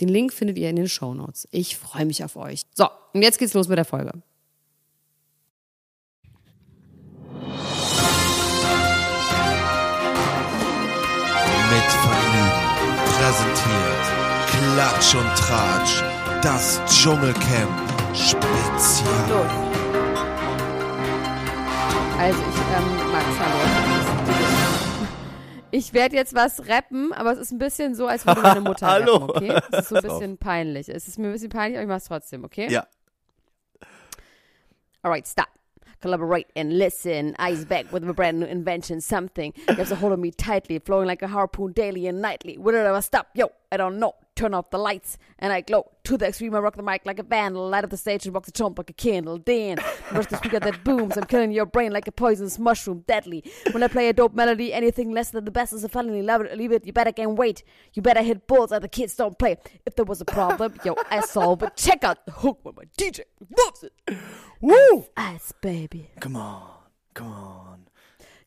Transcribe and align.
Den 0.00 0.08
Link 0.08 0.32
findet 0.32 0.56
ihr 0.58 0.70
in 0.70 0.76
den 0.76 0.88
Show 0.88 1.12
Notes. 1.12 1.46
Ich 1.50 1.76
freue 1.76 2.06
mich 2.06 2.24
auf 2.24 2.36
euch. 2.36 2.62
So, 2.74 2.88
und 3.12 3.22
jetzt 3.22 3.38
geht's 3.38 3.54
los 3.54 3.68
mit 3.68 3.76
der 3.76 3.84
Folge. 3.84 4.12
Mit 11.70 11.90
Vergnügen 12.02 12.70
präsentiert 13.04 14.10
Klatsch 14.48 15.14
und 15.14 15.36
Tratsch, 15.36 16.02
das 16.42 16.80
Dschungelcamp 16.86 17.90
Spezial. 18.14 19.50
Also 22.18 22.38
ich 22.38 22.56
ähm, 22.76 23.12
mag 23.12 23.24
Hallo. 23.38 23.79
Ich 25.72 25.92
werde 25.92 26.16
jetzt 26.16 26.34
was 26.34 26.68
rappen, 26.68 27.12
aber 27.12 27.32
es 27.32 27.38
ist 27.38 27.52
ein 27.52 27.58
bisschen 27.58 27.94
so, 27.94 28.06
als 28.06 28.26
würde 28.26 28.40
meine 28.40 28.60
Mutter 28.60 28.86
Hallo. 28.90 29.16
rappen, 29.16 29.50
okay? 29.50 29.60
Es 29.72 29.78
ist 29.80 29.88
so 29.90 29.96
ein 29.96 30.02
bisschen 30.02 30.38
peinlich. 30.38 30.88
Es 30.88 31.06
ist 31.08 31.18
mir 31.18 31.28
ein 31.28 31.32
bisschen 31.32 31.48
peinlich, 31.50 31.76
aber 31.78 31.82
ich 31.84 31.88
mache 31.88 31.98
es 31.98 32.04
trotzdem, 32.04 32.44
okay? 32.44 32.68
Ja. 32.70 32.86
Alright, 35.02 35.26
stop. 35.26 35.46
Collaborate 36.02 36.46
and 36.56 36.72
listen. 36.72 37.34
Eyes 37.38 37.64
back 37.66 37.92
with 37.92 38.02
a 38.08 38.12
brand 38.12 38.40
new 38.40 38.46
invention. 38.46 39.00
Something 39.00 39.52
grabs 39.66 39.92
a 39.92 39.96
hold 39.96 40.12
of 40.12 40.18
me 40.18 40.30
tightly, 40.30 40.78
flowing 40.78 41.06
like 41.06 41.22
a 41.22 41.28
harpoon 41.28 41.72
daily 41.72 42.06
and 42.06 42.20
nightly. 42.22 42.56
Will 42.58 42.74
it 42.74 42.86
ever 42.86 43.02
stop? 43.02 43.28
Yo, 43.34 43.50
I 43.70 43.76
don't 43.76 43.98
know. 43.98 44.14
Turn 44.36 44.54
off 44.54 44.70
the 44.70 44.78
lights 44.78 45.18
and 45.38 45.52
I 45.52 45.60
glow 45.60 45.90
to 46.04 46.16
the 46.16 46.28
extreme. 46.28 46.54
I 46.54 46.60
rock 46.60 46.76
the 46.76 46.82
mic 46.82 47.02
like 47.04 47.18
a 47.18 47.22
vandal, 47.22 47.68
light 47.68 47.84
up 47.84 47.90
the 47.90 47.96
stage 47.96 48.24
and 48.24 48.34
rock 48.34 48.46
the 48.46 48.52
chump 48.52 48.78
like 48.78 48.88
a 48.88 48.94
candle. 48.94 49.38
Then 49.38 49.78
rush 50.12 50.26
the 50.26 50.36
speaker 50.38 50.58
that 50.60 50.82
booms. 50.82 51.16
I'm 51.16 51.24
killing 51.24 51.52
your 51.52 51.66
brain 51.66 51.92
like 51.92 52.08
a 52.08 52.12
poisonous 52.12 52.58
mushroom, 52.58 53.04
deadly. 53.06 53.44
When 53.72 53.82
I 53.82 53.88
play 53.88 54.08
a 54.08 54.12
dope 54.12 54.34
melody, 54.34 54.72
anything 54.72 55.10
less 55.10 55.30
than 55.30 55.44
the 55.44 55.50
best 55.50 55.72
is 55.72 55.84
a 55.84 55.88
felony. 55.88 56.22
Love 56.22 56.40
it, 56.42 56.56
leave 56.56 56.72
it. 56.72 56.86
You 56.86 56.92
better 56.92 57.12
gain 57.12 57.36
weight. 57.36 57.62
You 57.92 58.02
better 58.02 58.22
hit 58.22 58.46
balls 58.46 58.70
like 58.70 58.82
the 58.82 58.88
kids 58.88 59.14
don't 59.14 59.38
play. 59.38 59.58
If 59.84 59.96
there 59.96 60.06
was 60.06 60.20
a 60.20 60.24
problem, 60.24 60.74
yo, 60.84 60.96
I 61.10 61.20
solve 61.20 61.62
it. 61.62 61.76
Check 61.76 62.02
out 62.02 62.24
the 62.24 62.32
hook 62.32 62.60
with 62.64 62.76
my 62.76 62.84
DJ 62.96 63.20
loves 63.58 63.84
it. 63.84 63.92
Woo! 64.60 65.06
Ice, 65.16 65.52
baby. 65.60 66.10
Come 66.20 66.36
on, 66.36 66.70
come 67.14 67.32
on. 67.32 67.89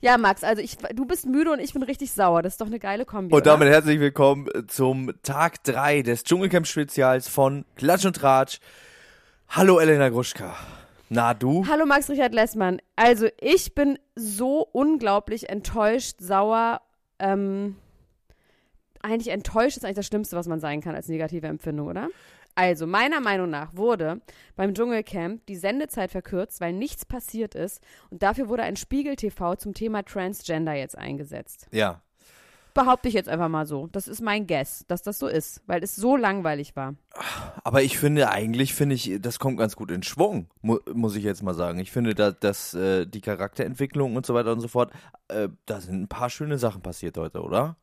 Ja, 0.04 0.18
Max, 0.18 0.44
also 0.44 0.62
ich, 0.62 0.76
du 0.76 1.06
bist 1.06 1.26
müde 1.26 1.50
und 1.54 1.60
ich 1.60 1.72
bin 1.72 1.82
richtig 1.82 2.12
sauer. 2.12 2.42
Das 2.42 2.56
ist 2.56 2.60
doch 2.60 2.68
eine 2.68 2.78
geile 2.78 3.06
Kombi. 3.06 3.34
Und 3.34 3.46
damit 3.46 3.68
oder? 3.68 3.76
herzlich 3.76 4.02
willkommen 4.02 4.50
zum 4.68 5.14
Tag 5.24 5.64
3 5.64 6.02
des 6.02 6.26
Dschungelcamp-Spezials 6.26 7.30
von 7.30 7.64
Klatsch 7.78 8.04
und 8.04 8.18
Tratsch. 8.18 8.60
Hallo 9.48 9.80
Elena 9.80 10.10
Gruschka. 10.10 10.58
Na 11.08 11.34
du? 11.34 11.66
Hallo 11.70 11.86
Max 11.86 12.10
Richard 12.10 12.34
Lessmann. 12.34 12.82
Also 12.98 13.30
ich 13.40 13.76
bin 13.76 13.98
so 14.14 14.68
unglaublich 14.74 15.50
enttäuscht, 15.50 16.18
sauer. 16.20 16.82
Ähm, 17.20 17.78
eigentlich 19.02 19.34
enttäuscht 19.34 19.78
ist 19.78 19.86
eigentlich 19.86 19.96
das 19.96 20.08
Schlimmste, 20.08 20.36
was 20.36 20.50
man 20.50 20.60
sein 20.60 20.82
kann 20.82 20.96
als 20.96 21.08
negative 21.08 21.48
Empfindung, 21.48 21.88
oder? 21.88 22.10
Also, 22.56 22.86
meiner 22.86 23.20
Meinung 23.20 23.50
nach 23.50 23.76
wurde 23.76 24.22
beim 24.56 24.74
Dschungelcamp 24.74 25.46
die 25.48 25.56
Sendezeit 25.56 26.12
verkürzt, 26.12 26.62
weil 26.62 26.74
nichts 26.74 27.06
passiert 27.06 27.56
ist. 27.56 27.82
Und 28.10 28.22
dafür 28.22 28.48
wurde 28.48 28.64
ein 28.64 28.76
Spiegel-TV 28.76 29.56
zum 29.56 29.74
Thema 29.74 30.04
Transgender 30.04 30.74
jetzt 30.74 30.98
eingesetzt. 30.98 31.68
Ja. 31.72 32.02
Behaupte 32.76 33.08
ich 33.08 33.14
jetzt 33.14 33.30
einfach 33.30 33.50
mal 33.50 33.68
so. 33.68 33.88
Das 33.88 34.08
ist 34.08 34.22
mein 34.22 34.48
Guess, 34.48 34.86
dass 34.88 35.04
das 35.04 35.20
so 35.20 35.28
ist, 35.28 35.62
weil 35.68 35.84
es 35.84 35.96
so 35.96 36.16
langweilig 36.16 36.76
war. 36.76 36.96
Aber 37.64 37.84
ich 37.84 38.00
finde 38.00 38.32
eigentlich, 38.32 38.74
finde 38.74 38.96
ich, 38.96 39.18
das 39.20 39.38
kommt 39.38 39.60
ganz 39.60 39.76
gut 39.76 39.92
in 39.92 40.02
Schwung, 40.02 40.48
mu 40.62 40.80
muss 40.92 41.16
ich 41.16 41.24
jetzt 41.24 41.44
mal 41.44 41.54
sagen. 41.54 41.78
Ich 41.80 41.92
finde, 41.92 42.16
dass, 42.16 42.40
dass 42.40 42.74
äh, 42.74 43.06
die 43.06 43.22
Charakterentwicklung 43.22 44.16
und 44.16 44.26
so 44.26 44.34
weiter 44.34 44.54
und 44.54 44.60
so 44.60 44.68
fort, 44.68 44.92
äh, 45.28 45.50
da 45.68 45.82
sind 45.82 46.02
ein 46.02 46.08
paar 46.08 46.32
schöne 46.32 46.58
Sachen 46.58 46.82
passiert 46.82 47.16
heute, 47.18 47.42
oder? 47.42 47.78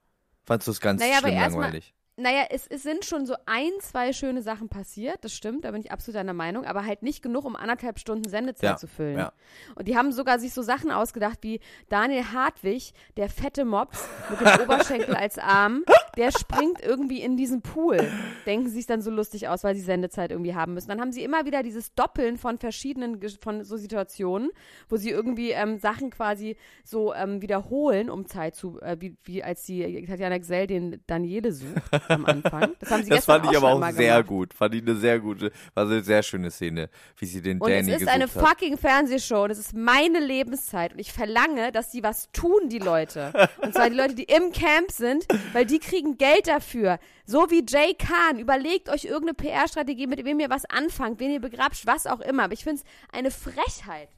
Fandst 0.45 0.67
du 0.67 0.73
es 0.73 0.81
ganz 0.81 1.01
Naja, 1.01 1.19
schlimm 1.19 1.37
langweilig? 1.37 1.95
Naja, 2.21 2.45
es, 2.51 2.67
es 2.67 2.83
sind 2.83 3.05
schon 3.05 3.27
so 3.27 3.35
ein, 3.47 3.71
zwei 3.81 4.13
schöne 4.13 4.43
Sachen 4.43 4.69
passiert, 4.69 5.19
das 5.25 5.33
stimmt, 5.33 5.65
da 5.65 5.71
bin 5.71 5.81
ich 5.81 5.91
absolut 5.91 6.17
deiner 6.17 6.35
Meinung, 6.35 6.65
aber 6.65 6.85
halt 6.85 7.03
nicht 7.03 7.23
genug, 7.23 7.45
um 7.45 7.57
anderthalb 7.57 7.99
Stunden 7.99 8.29
Sendezeit 8.29 8.71
Ja, 8.71 8.77
zu 8.77 8.87
füllen. 8.87 9.19
ja. 9.19 9.33
Und 9.75 9.89
die 9.89 9.97
haben 9.97 10.13
sogar 10.13 10.39
sich 10.39 10.53
so 10.53 10.63
Sachen 10.63 10.91
ausgedacht 10.91 11.39
wie 11.43 11.61
Daniel 11.89 12.25
Hartwig, 12.33 12.93
der 13.17 13.29
fette 13.29 13.65
Mops 13.65 14.07
mit 14.29 14.41
dem 14.41 14.47
Oberschenkel 14.65 15.15
als 15.15 15.39
Arm, 15.39 15.85
der 16.17 16.31
springt 16.33 16.81
irgendwie 16.83 17.23
in 17.23 17.37
diesen 17.37 17.63
Pool. 17.63 17.99
Denken 18.45 18.69
sie 18.69 18.75
sich 18.77 18.87
dann 18.87 19.01
so 19.01 19.11
lustig 19.11 19.49
aus, 19.49 19.65
weil 19.65 19.75
sie 19.75 19.81
Sendezeit 19.81 20.31
irgendwie 20.31 20.55
haben 20.55 20.75
müssen. 20.75 20.89
Dann 20.89 21.01
haben 21.01 21.13
sie 21.13 21.23
immer 21.25 21.47
wieder 21.47 21.63
dieses 21.63 21.95
Doppeln 21.95 22.37
von 22.37 22.59
verschiedenen, 22.59 23.21
von 23.43 23.65
so 23.65 23.77
Situationen, 23.77 24.51
wo 24.89 24.97
sie 24.97 25.11
irgendwie 25.11 25.53
ähm, 25.53 25.79
Sachen 25.79 26.11
quasi 26.11 26.57
so 26.85 27.15
ähm, 27.15 27.41
wiederholen, 27.43 28.11
um 28.11 28.27
Zeit 28.27 28.57
zu, 28.57 28.81
äh, 28.81 28.97
wie, 29.01 29.17
wie 29.25 29.43
als 29.43 29.63
die 29.65 30.05
Tatjana 30.07 30.39
Gsell 30.39 30.67
den 30.67 31.01
Daniele 31.07 31.53
sucht 31.53 31.71
am 32.11 32.27
Anfang. 32.27 32.75
Das 32.81 32.91
haben 32.91 33.03
sie 33.05 33.11
Das 33.11 33.25
fand 33.25 33.51
ich 33.51 33.57
aber 33.57 33.73
auch 33.73 33.91
sehr 33.93 34.15
gemacht. 34.15 34.27
gut. 34.27 34.55
Fand 34.55 34.75
ich 34.75 34.83
eine 34.83 34.97
sehr 34.97 35.19
gute, 35.21 35.53
war 35.75 35.85
eine 35.87 36.03
sehr 36.03 36.23
schöne 36.23 36.51
Szene, 36.51 36.91
wie 37.17 37.27
sie 37.27 37.41
den 37.43 37.59
Und 37.61 37.71
Danny 37.71 37.93
es 37.93 38.03
ist 38.03 38.09
eine 38.09 38.25
hat. 38.25 38.31
fucking 38.31 38.77
Fernsehshow 38.79 39.45
und 39.45 39.51
es 39.51 39.59
ist 39.59 39.75
meine 39.75 40.21
Lebenszeit 40.21 40.93
und 40.93 40.99
ich 40.99 41.13
verlange, 41.13 41.73
dass 41.73 41.91
die 41.91 42.03
was 42.03 42.31
tun, 42.33 42.69
die 42.69 42.79
Leute. 42.79 43.33
Und 43.63 43.75
zwar 43.75 43.89
die 43.91 43.97
Leute, 43.97 44.15
die 44.15 44.25
im 44.25 44.53
Camp 44.53 44.91
sind, 44.91 45.27
weil 45.53 45.67
die 45.67 45.79
kriegen 45.79 46.19
Geld 46.19 46.47
dafür. 46.49 46.99
So 47.27 47.51
wie 47.51 47.65
Jay 47.69 47.95
Kahn. 47.95 48.39
Überlegt 48.39 48.89
euch 48.89 49.05
irgendeine 49.05 49.35
PR-Strategie, 49.35 50.07
mit 50.07 50.25
wem 50.25 50.41
ihr 50.41 50.51
was 50.51 50.65
anfangt, 50.65 51.21
wen 51.21 51.31
ihr 51.31 51.41
begrapscht, 51.41 51.87
was 51.87 52.07
auch 52.07 52.21
immer. 52.21 52.45
Aber 52.45 52.53
ich 52.55 52.65
finde 52.65 52.83
es 52.83 53.15
eine 53.17 53.31
Frechheit. 53.31 54.09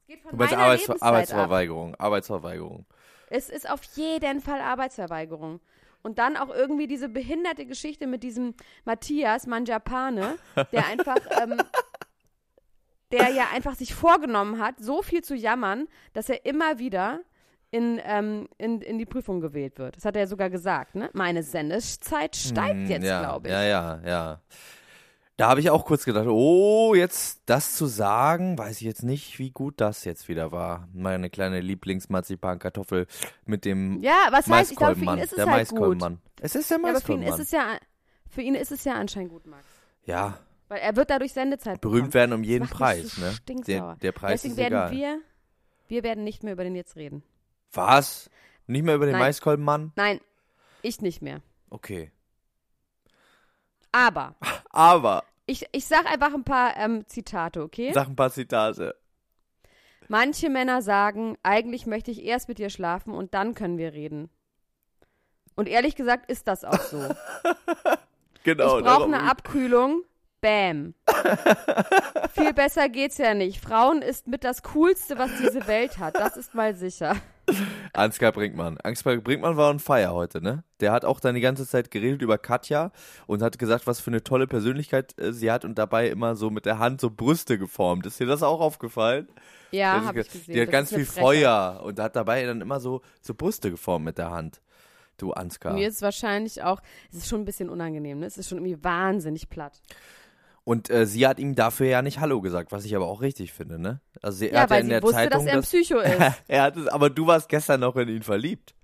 Es 0.00 0.06
geht 0.06 0.22
von 0.22 0.30
Du 0.30 0.36
meinst 0.36 0.54
Arbeits 0.54 0.82
Lebenszeit 0.86 1.02
ab. 1.02 1.08
Arbeitsverweigerung, 1.08 1.94
Arbeitsverweigerung. 1.96 2.86
Es 3.28 3.48
ist 3.48 3.68
auf 3.70 3.80
jeden 3.94 4.40
Fall 4.40 4.60
Arbeitsverweigerung. 4.60 5.60
Und 6.02 6.18
dann 6.18 6.36
auch 6.36 6.50
irgendwie 6.52 6.86
diese 6.86 7.08
behinderte 7.08 7.64
Geschichte 7.64 8.06
mit 8.06 8.22
diesem 8.22 8.54
Matthias 8.84 9.46
Manjapane, 9.46 10.36
der 10.72 10.86
einfach, 10.86 11.16
ähm, 11.42 11.60
der 13.12 13.28
ja 13.28 13.46
einfach 13.52 13.74
sich 13.74 13.94
vorgenommen 13.94 14.58
hat, 14.60 14.76
so 14.80 15.02
viel 15.02 15.22
zu 15.22 15.34
jammern, 15.34 15.86
dass 16.12 16.28
er 16.28 16.44
immer 16.44 16.78
wieder 16.78 17.20
in, 17.70 18.00
ähm, 18.04 18.48
in, 18.58 18.80
in 18.82 18.98
die 18.98 19.06
Prüfung 19.06 19.40
gewählt 19.40 19.78
wird. 19.78 19.96
Das 19.96 20.04
hat 20.04 20.16
er 20.16 20.26
sogar 20.26 20.50
gesagt, 20.50 20.94
ne? 20.94 21.08
Meine 21.14 21.42
Sendezeit 21.42 22.36
steigt 22.36 22.74
Hm, 22.74 22.86
jetzt, 22.86 23.04
ja, 23.04 23.20
glaube 23.20 23.48
ich. 23.48 23.52
Ja, 23.54 23.62
ja, 23.62 24.00
ja. 24.04 24.40
Da 25.42 25.48
habe 25.48 25.58
ich 25.58 25.70
auch 25.70 25.84
kurz 25.84 26.04
gedacht, 26.04 26.28
oh, 26.28 26.94
jetzt 26.94 27.42
das 27.46 27.74
zu 27.74 27.86
sagen, 27.86 28.56
weiß 28.56 28.76
ich 28.76 28.82
jetzt 28.86 29.02
nicht, 29.02 29.40
wie 29.40 29.50
gut 29.50 29.80
das 29.80 30.04
jetzt 30.04 30.28
wieder 30.28 30.52
war. 30.52 30.86
Meine 30.92 31.30
kleine 31.30 31.60
Lieblingsmarzipankartoffel 31.60 33.08
mit 33.44 33.64
dem 33.64 34.00
Ja, 34.02 34.28
was 34.30 34.46
heißt, 34.46 34.70
ich 34.70 34.76
glaube, 34.78 34.94
für 34.94 35.00
ihn 35.00 35.06
Maiskolbenmann. 35.06 35.18
ist 35.18 35.32
es 35.32 35.36
der 35.36 35.46
halt 35.50 35.68
gut. 35.70 35.78
Maiskolbenmann. 35.80 36.20
Es 36.40 36.54
ist 36.54 36.70
der 36.70 36.78
Ja, 36.78 36.88
aber 36.88 37.00
für 37.00 37.12
ihn 37.14 37.18
Maiskolbenmann. 37.24 37.40
ist 37.40 37.46
es 37.46 37.50
ja, 37.50 37.76
für 38.28 38.42
ihn 38.42 38.54
ist 38.54 38.70
es 38.70 38.84
ja 38.84 38.92
anscheinend 38.94 39.30
gut, 39.32 39.44
Max. 39.48 39.64
ja, 40.04 40.38
Weil 40.68 40.78
er 40.78 40.94
wird 40.94 41.10
dadurch 41.10 41.32
Sendezeit 41.32 41.80
berühmt 41.80 42.12
bekommen. 42.12 42.14
werden 42.14 42.32
um 42.34 42.44
jeden 42.44 42.68
Preis, 42.68 43.16
so 43.16 43.22
ne? 43.22 43.34
Der, 43.66 43.96
der 43.96 44.12
Preis 44.12 44.42
Deswegen 44.42 44.52
ist 44.52 44.58
werden 44.58 44.74
egal. 44.74 44.90
wir, 44.92 45.20
wir 45.88 46.02
werden 46.04 46.22
nicht 46.22 46.44
mehr 46.44 46.52
über 46.52 46.62
den 46.62 46.76
jetzt 46.76 46.94
reden. 46.94 47.24
Was? 47.72 48.30
Nicht 48.68 48.84
mehr 48.84 48.94
über 48.94 49.06
den 49.06 49.14
Nein. 49.14 49.22
Maiskolbenmann? 49.22 49.90
Nein, 49.96 50.20
ich 50.82 51.00
nicht 51.00 51.20
mehr. 51.20 51.40
Okay. 51.68 52.12
Aber 53.90 54.36
Aber, 54.70 55.24
ich, 55.46 55.66
ich 55.72 55.86
sag 55.86 56.06
einfach 56.06 56.34
ein 56.34 56.44
paar 56.44 56.76
ähm, 56.76 57.06
Zitate, 57.06 57.62
okay? 57.62 57.92
sag 57.92 58.08
ein 58.08 58.16
paar 58.16 58.30
Zitate. 58.30 58.96
Manche 60.08 60.50
Männer 60.50 60.82
sagen, 60.82 61.36
eigentlich 61.42 61.86
möchte 61.86 62.10
ich 62.10 62.24
erst 62.24 62.48
mit 62.48 62.58
dir 62.58 62.70
schlafen 62.70 63.14
und 63.14 63.34
dann 63.34 63.54
können 63.54 63.78
wir 63.78 63.92
reden. 63.92 64.30
Und 65.54 65.68
ehrlich 65.68 65.96
gesagt 65.96 66.30
ist 66.30 66.48
das 66.48 66.64
auch 66.64 66.80
so. 66.80 66.98
Genau. 68.44 68.78
ich 68.78 68.84
brauche 68.84 69.04
eine 69.04 69.22
Abkühlung. 69.22 70.02
Bam. 70.40 70.94
Viel 72.34 72.52
besser 72.52 72.88
geht's 72.88 73.18
ja 73.18 73.32
nicht. 73.32 73.60
Frauen 73.60 74.02
ist 74.02 74.26
mit 74.26 74.42
das 74.42 74.64
Coolste, 74.64 75.16
was 75.16 75.30
diese 75.40 75.68
Welt 75.68 75.98
hat. 75.98 76.16
Das 76.16 76.36
ist 76.36 76.52
mal 76.52 76.74
sicher. 76.74 77.16
Ansgar 77.94 78.32
Brinkmann. 78.32 78.78
Ansgar 78.78 79.16
Brinkmann 79.18 79.56
war 79.56 79.68
on 79.70 79.78
fire 79.78 80.12
heute, 80.12 80.40
ne? 80.40 80.64
Der 80.80 80.92
hat 80.92 81.04
auch 81.04 81.20
dann 81.20 81.34
die 81.34 81.40
ganze 81.42 81.66
Zeit 81.66 81.90
geredet 81.90 82.22
über 82.22 82.38
Katja 82.38 82.90
und 83.26 83.42
hat 83.42 83.58
gesagt, 83.58 83.86
was 83.86 84.00
für 84.00 84.10
eine 84.10 84.24
tolle 84.24 84.46
Persönlichkeit 84.46 85.18
äh, 85.20 85.32
sie 85.32 85.50
hat 85.50 85.64
und 85.64 85.76
dabei 85.76 86.08
immer 86.08 86.34
so 86.34 86.48
mit 86.50 86.64
der 86.64 86.78
Hand 86.78 87.00
so 87.00 87.10
Brüste 87.10 87.58
geformt. 87.58 88.06
Ist 88.06 88.18
dir 88.18 88.26
das 88.26 88.42
auch 88.42 88.60
aufgefallen? 88.60 89.28
Ja, 89.72 90.04
hat 90.06 90.16
ich 90.16 90.30
ge- 90.30 90.40
gesehen. 90.40 90.54
Die 90.54 90.60
hat 90.62 90.68
Das 90.68 90.72
ganz 90.72 90.94
viel. 90.94 91.04
Feuer 91.06 91.82
und 91.84 91.98
hat 92.00 92.16
dabei 92.16 92.44
dann 92.46 92.60
immer 92.62 92.80
so, 92.80 93.02
so 93.20 93.34
Brüste 93.34 93.70
geformt 93.70 94.06
mit 94.06 94.16
der 94.18 94.30
Hand. 94.30 94.62
Du 95.18 95.32
Ansgar. 95.32 95.74
Mir 95.74 95.86
ist 95.88 96.00
wahrscheinlich 96.02 96.62
auch, 96.62 96.80
es 97.10 97.18
ist 97.18 97.28
schon 97.28 97.42
ein 97.42 97.44
bisschen 97.44 97.68
unangenehm, 97.68 98.18
ne? 98.20 98.26
Es 98.26 98.38
ist 98.38 98.48
schon 98.48 98.58
irgendwie 98.58 98.82
wahnsinnig 98.82 99.50
platt. 99.50 99.80
Und 100.64 100.90
äh, 100.90 101.06
sie 101.06 101.26
hat 101.26 101.38
ihm 101.40 101.54
dafür 101.56 101.86
ja 101.88 102.02
nicht 102.02 102.20
Hallo 102.20 102.40
gesagt, 102.40 102.70
was 102.70 102.84
ich 102.84 102.94
aber 102.94 103.06
auch 103.06 103.20
richtig 103.20 103.52
finde, 103.52 103.80
ne? 103.80 104.00
Also 104.22 104.38
sie, 104.38 104.48
er 104.50 104.54
Ja, 104.54 104.60
hat 104.62 104.70
ja 104.70 104.76
weil 104.76 104.82
in 104.84 104.88
der 104.90 105.02
wusste, 105.02 105.16
Zeitung 105.16 105.44
dass 105.44 105.46
er 105.46 105.54
ein 105.58 105.62
Psycho 105.62 105.98
ist. 106.00 106.20
er 106.46 106.62
hat 106.62 106.76
es, 106.76 106.86
aber 106.86 107.10
du 107.10 107.26
warst 107.26 107.48
gestern 107.48 107.80
noch 107.80 107.96
in 107.96 108.08
ihn 108.08 108.22
verliebt. 108.22 108.74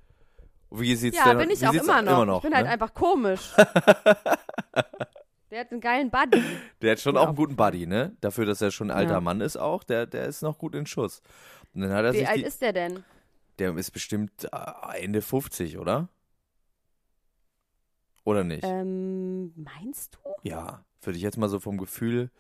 Wie 0.71 0.95
sieht's 0.97 1.17
Ja, 1.17 1.29
denn 1.29 1.39
bin 1.39 1.51
ich 1.51 1.67
auch 1.67 1.73
sieht's 1.73 1.87
immer 1.87 2.03
noch. 2.03 2.39
Ich 2.39 2.43
bin 2.43 2.55
halt 2.55 2.67
ne? 2.67 2.73
einfach 2.73 2.93
komisch. 2.95 3.53
Der 5.51 5.61
hat 5.61 5.73
einen 5.73 5.81
geilen 5.81 6.11
Buddy. 6.11 6.43
Der 6.83 6.93
hat 6.93 7.01
schon 7.01 7.17
auch 7.17 7.29
einen 7.29 7.37
guten. 7.37 7.57
Buddy, 7.57 7.87
ne? 7.87 8.15
Dafür, 8.21 8.45
dass 8.45 8.61
er 8.61 8.71
schon 8.71 8.91
ein 8.91 8.97
alter 8.99 9.15
Ja. 9.15 9.21
Mann 9.23 9.41
ist 9.41 9.57
auch, 9.57 9.83
der, 9.83 10.07
der 10.07 10.27
ist 10.27 10.43
noch 10.43 10.59
gut 10.59 10.75
in 10.75 10.85
Schuss. 10.85 11.23
Wie 11.73 11.87
alt 11.87 12.37
die, 12.37 12.43
ist 12.43 12.61
der 12.61 12.75
denn? 12.75 13.03
der 13.59 13.75
ist 13.77 13.93
bestimmt 13.93 14.49
äh, 14.53 15.03
Ende 15.03 15.23
50, 15.23 15.79
oder? 15.79 16.09
Oder 18.25 18.45
nicht? 18.45 18.65
Ähm, 18.65 19.55
meinst 19.57 20.17
du? 20.17 20.19
Ja, 20.43 20.85
würde 21.03 21.17
ich 21.17 21.23
jetzt 21.23 21.39
mal 21.39 21.49
so 21.49 21.61
vom 21.61 21.79
Gefühl, 21.79 22.31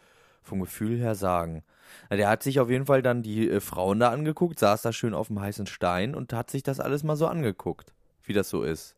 vom 0.42 0.60
Gefühl 0.60 0.98
her 0.98 1.14
sagen. 1.14 1.62
Na, 2.10 2.16
der 2.16 2.28
hat 2.28 2.42
sich 2.42 2.60
auf 2.60 2.70
jeden 2.70 2.86
Fall 2.86 3.02
dann 3.02 3.22
die 3.22 3.48
äh, 3.48 3.60
Frauen 3.60 4.00
da 4.00 4.10
angeguckt, 4.10 4.58
saß 4.58 4.82
da 4.82 4.92
schön 4.92 5.14
auf 5.14 5.28
dem 5.28 5.40
heißen 5.40 5.66
Stein 5.66 6.14
und 6.14 6.32
hat 6.32 6.50
sich 6.50 6.62
das 6.62 6.80
alles 6.80 7.02
mal 7.02 7.16
so 7.16 7.26
angeguckt, 7.26 7.92
wie 8.24 8.32
das 8.32 8.48
so 8.50 8.62
ist. 8.62 8.94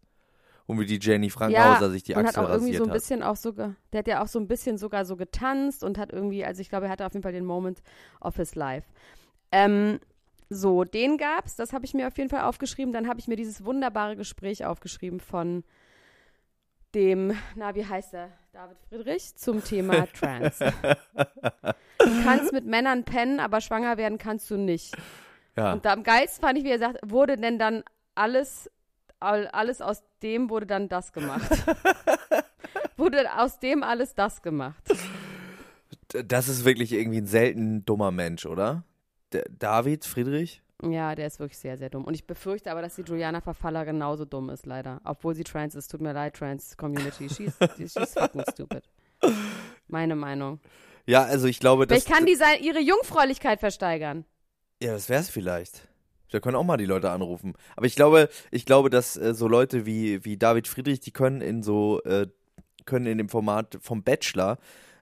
Und 0.67 0.79
wie 0.79 0.87
die 0.87 1.01
Jenny 1.01 1.31
Frankhauser 1.31 1.91
sich 1.91 2.05
die 2.05 2.15
und 2.15 2.21
hat 2.21 2.29
Achsel 2.29 2.45
auch 2.45 2.49
irgendwie 2.49 2.67
rasiert 2.67 2.79
so 2.79 2.85
ein 2.85 2.91
hat. 2.91 2.95
bisschen 2.95 3.23
auch 3.25 3.37
so, 3.37 3.51
der 3.51 3.75
hat 3.93 4.07
ja 4.07 4.23
auch 4.23 4.29
so 4.29 4.39
ein 4.39 4.47
bisschen 4.47 4.79
sogar 4.79 5.05
so 5.05 5.17
getanzt 5.17 5.83
und 5.83 5.99
hat 5.99 6.13
irgendwie, 6.13 6.45
also 6.45 6.61
ich 6.61 6.69
glaube, 6.69 6.87
er 6.87 6.93
hatte 6.93 7.05
auf 7.07 7.13
jeden 7.13 7.25
Fall 7.25 7.33
den 7.33 7.45
Moment 7.45 7.83
of 8.21 8.37
his 8.37 8.55
life. 8.55 8.87
Ähm, 9.51 9.99
so, 10.49 10.85
den 10.85 11.17
gab's, 11.17 11.57
das 11.57 11.73
habe 11.73 11.85
ich 11.85 11.95
mir 11.95 12.07
auf 12.07 12.17
jeden 12.19 12.31
Fall 12.31 12.43
aufgeschrieben. 12.43 12.93
Dann 12.93 13.09
habe 13.09 13.19
ich 13.19 13.27
mir 13.27 13.37
dieses 13.37 13.65
wunderbare 13.65 14.17
Gespräch 14.17 14.65
aufgeschrieben 14.65 15.19
von 15.19 15.65
dem, 16.95 17.33
na, 17.55 17.75
wie 17.75 17.85
heißt 17.87 18.15
er? 18.15 18.31
David 18.53 18.77
Friedrich 18.89 19.37
zum 19.37 19.63
Thema 19.63 20.07
Trans. 20.19 20.59
du 20.59 22.23
kannst 22.25 22.53
mit 22.53 22.67
Männern 22.67 23.05
pennen, 23.05 23.39
aber 23.41 23.61
schwanger 23.61 23.97
werden 23.97 24.19
kannst 24.19 24.51
du 24.51 24.57
nicht. 24.57 24.95
Ja. 25.57 25.73
Und 25.73 25.87
am 25.87 26.03
geilsten 26.03 26.43
fand 26.45 26.59
ich, 26.59 26.65
wie 26.65 26.71
er 26.71 26.79
sagt, 26.79 26.99
wurde 27.05 27.37
denn 27.37 27.59
dann 27.59 27.85
alles, 28.15 28.71
all- 29.21 29.47
alles 29.49 29.81
aus 29.81 30.03
dem 30.23 30.51
wurde 30.51 30.67
dann 30.67 30.89
das 30.89 31.13
gemacht. 31.13 31.51
wurde 32.97 33.37
aus 33.39 33.59
dem 33.59 33.83
alles 33.83 34.15
das 34.15 34.43
gemacht. 34.43 34.83
Das 36.09 36.49
ist 36.49 36.65
wirklich 36.65 36.93
irgendwie 36.93 37.19
ein 37.21 37.27
selten 37.27 37.85
dummer 37.85 38.11
Mensch, 38.11 38.47
oder? 38.47 38.83
Der 39.33 39.45
David 39.49 40.05
Friedrich? 40.05 40.63
Ja, 40.83 41.15
der 41.15 41.27
ist 41.27 41.39
wirklich 41.39 41.59
sehr, 41.59 41.77
sehr 41.77 41.91
dumm. 41.91 42.05
Und 42.05 42.15
ich 42.15 42.27
befürchte 42.27 42.71
aber, 42.71 42.81
dass 42.81 42.95
die 42.95 43.03
Juliana 43.03 43.41
Verfaller 43.41 43.85
genauso 43.85 44.25
dumm 44.25 44.49
ist, 44.51 44.67
leider. 44.67 45.01
Obwohl 45.05 45.35
sie 45.35 45.45
trans 45.45 45.75
ist. 45.75 45.91
Tut 45.91 46.01
mir 46.01 46.13
leid, 46.13 46.35
Trans-Community. 46.35 47.29
She's, 47.29 47.59
she's 47.77 48.13
fucking 48.13 48.45
stupid. 48.51 48.85
Meine 49.89 50.17
Meinung. 50.17 50.61
Ja, 51.07 51.25
also 51.25 51.47
ich 51.49 51.61
glaube, 51.61 51.87
das. 51.87 52.03
Vielleicht 52.03 52.17
kann 52.17 52.27
die 52.27 52.37
sein, 52.37 52.63
ihre 52.63 52.81
Jungfräulichkeit 52.81 53.61
versteigern. 53.61 54.25
Ja, 54.83 54.93
das 54.93 55.09
wär's 55.09 55.29
vielleicht. 55.29 55.89
Da 56.31 56.41
können 56.41 56.57
auch 56.57 56.65
mal 56.65 56.77
die 56.77 56.87
Leute 56.87 57.11
anrufen. 57.11 57.55
Aber 57.77 57.87
ich 57.87 57.97
glaube, 57.97 58.29
ich 58.51 58.65
glaube, 58.65 58.89
dass 58.89 59.17
äh, 59.17 59.35
so 59.35 59.49
Leute 59.49 59.85
wie, 59.85 60.25
wie 60.25 60.37
David 60.37 60.69
Friedrich, 60.69 61.01
die 61.01 61.11
können 61.11 61.41
in 61.41 61.63
so, 61.63 62.01
äh, 62.05 62.29
können 62.87 63.07
in 63.07 63.19
dem 63.19 63.29
Format 63.29 63.79
vom 63.81 64.03
Bachelor, 64.03 64.59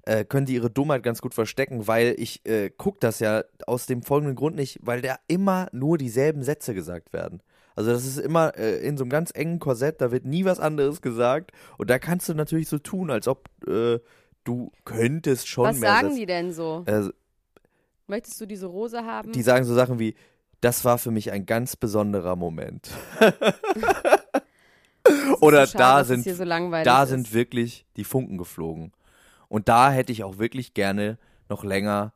äh, 0.08 0.25
können 0.25 0.46
die 0.46 0.55
ihre 0.55 0.70
Dummheit 0.70 1.02
ganz 1.02 1.20
gut 1.20 1.34
verstecken, 1.34 1.87
weil 1.87 2.14
ich 2.19 2.44
äh, 2.46 2.70
guck 2.76 2.99
das 3.00 3.20
ja 3.20 3.44
aus 3.66 3.84
dem 3.87 4.02
folgenden 4.02 4.37
Grund 4.37 4.56
nicht, 4.56 4.78
weil 4.82 5.02
da 5.02 5.16
immer 5.28 5.69
nur 5.72 5.99
dieselben 5.99 6.43
Sätze 6.43 6.72
gesagt 6.75 7.12
werden. 7.12 7.43
Also 7.76 7.90
das 7.93 8.06
ist 8.06 8.19
immer 8.19 8.56
äh, 8.56 8.78
in 8.78 8.96
so 8.96 9.05
einem 9.05 9.10
ganz 9.10 9.31
engen 9.34 9.58
Korsett, 9.58 10.00
da 10.00 10.10
wird 10.10 10.25
nie 10.25 10.44
was 10.44 10.60
anderes 10.60 11.02
gesagt 11.02 11.52
und 11.76 11.90
da 11.90 11.99
kannst 11.99 12.28
du 12.28 12.34
natürlich 12.34 12.69
so 12.69 12.78
tun, 12.78 13.10
als 13.10 13.28
ob 13.28 13.49
äh, 13.69 13.99
du 14.44 14.72
könntest 14.84 15.46
schon 15.46 15.66
Was 15.66 15.78
mehr 15.78 15.90
sagen 15.90 16.08
Sätze- 16.08 16.16
die 16.20 16.26
denn 16.26 16.52
so? 16.52 16.84
äh, 16.87 17.11
Möchtest 18.06 18.40
du 18.40 18.46
diese 18.46 18.66
Rose 18.66 19.04
haben? 19.04 19.32
die 19.32 19.43
sagen 19.43 19.64
so 19.66 19.75
Sachen 19.75 19.99
wie, 19.99 20.14
das 20.62 20.84
war 20.87 20.96
für 20.99 21.11
mich 21.11 21.31
ein 21.32 21.44
ganz 21.46 21.76
besonderer 21.76 22.34
Moment. 22.34 22.90
Oder 25.40 25.66
so 25.66 25.72
schade, 25.72 25.78
da 25.78 26.04
sind, 26.04 26.25
so 26.25 26.44
da 26.44 27.02
ist. 27.02 27.08
sind 27.11 27.32
wirklich 27.32 27.87
die 27.96 28.04
Funken 28.04 28.38
geflogen. 28.38 28.93
Und 29.49 29.69
da 29.69 29.91
hätte 29.91 30.12
ich 30.12 30.25
auch 30.25 30.39
wirklich 30.39 30.75
gerne 30.75 31.19
noch 31.49 31.65
länger 31.65 32.12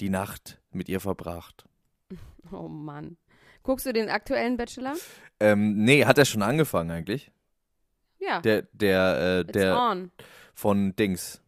die 0.00 0.10
Nacht 0.10 0.60
mit 0.70 0.88
ihr 0.88 1.00
verbracht. 1.00 1.64
Oh 2.50 2.68
Mann. 2.68 3.16
Guckst 3.62 3.86
du 3.86 3.92
den 3.92 4.10
aktuellen 4.10 4.56
Bachelor? 4.56 4.94
Ähm, 5.40 5.84
nee, 5.84 6.04
hat 6.04 6.18
er 6.18 6.24
schon 6.24 6.42
angefangen 6.42 6.90
eigentlich? 6.90 7.30
Ja. 8.18 8.40
Der, 8.40 8.62
der, 8.72 9.44
äh, 9.46 9.50
der 9.50 9.76
on. 9.78 10.10
von 10.52 10.94
Dings. 10.96 11.40